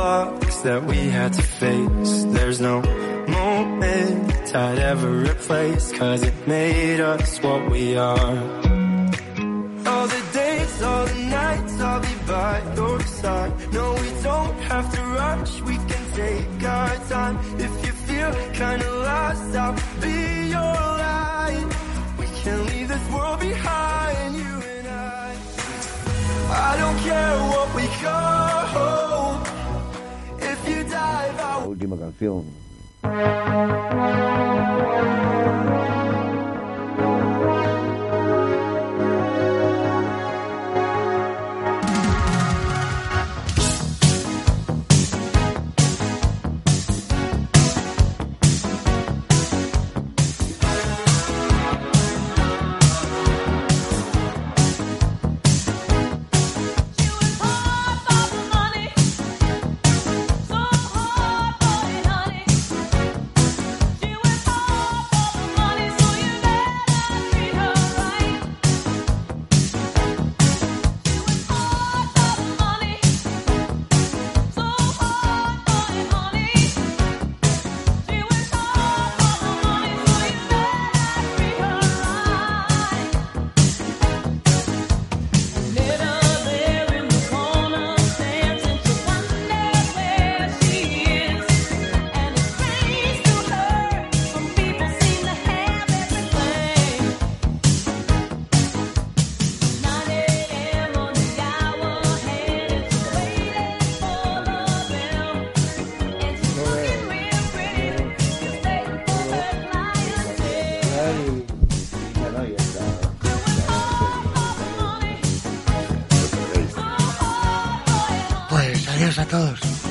roadblocks 0.00 0.62
that 0.62 0.84
we 0.84 0.98
had 1.08 1.32
to 1.32 1.42
face. 1.42 2.24
There's 2.36 2.60
no 2.60 2.82
moment 3.28 4.54
I'd 4.54 4.78
ever 4.78 5.10
replace, 5.30 5.92
cause 5.92 6.22
it 6.22 6.34
made 6.46 7.00
us 7.00 7.42
what 7.42 7.70
we 7.70 7.96
are. 7.96 8.36
All 9.90 10.06
the 10.16 10.24
days, 10.32 10.82
all 10.82 11.06
the 11.06 11.22
nights, 11.40 11.80
I'll 11.80 12.00
be 12.00 12.16
by 12.26 12.74
your 12.76 13.00
side. 13.00 13.52
No, 13.72 13.92
we 14.02 14.10
don't 14.22 14.58
have 14.70 14.86
to 14.94 15.02
rush, 15.02 15.60
we 15.62 15.76
can 15.90 16.04
take 16.14 16.68
our 16.78 16.96
time. 17.14 17.36
If 17.66 17.72
you 17.84 17.92
feel 18.08 18.32
kinda 18.60 18.90
lost, 19.08 19.56
I'll 19.56 19.76
be 20.00 20.18
your 20.56 20.76
light. 21.04 21.68
We 22.18 22.26
can 22.42 22.58
leave 22.66 22.88
this 22.88 23.06
world 23.14 23.40
behind, 23.40 24.34
you 24.36 24.54
and 24.74 24.88
I. 24.88 25.34
I 26.68 26.76
don't 26.80 26.98
care 27.08 27.36
what 27.52 27.68
we 27.78 27.86
go. 28.02 29.49
Última 31.70 31.96
canción. 31.96 32.44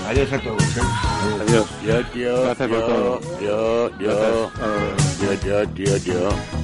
Adiós 0.09 0.33
a 0.33 0.39
todos. 0.39 0.63
¿eh? 0.63 0.81
adiós 1.39 1.67
Yo, 1.85 2.01
yo, 2.19 2.41
Gracias 2.41 2.67
por 2.67 2.79
yo, 2.79 2.85
todo. 2.87 3.21
yo, 3.39 3.89
yo, 3.99 4.51
yo, 5.21 5.33
yo, 5.45 5.63
yo, 5.75 5.97
yo. 5.97 6.58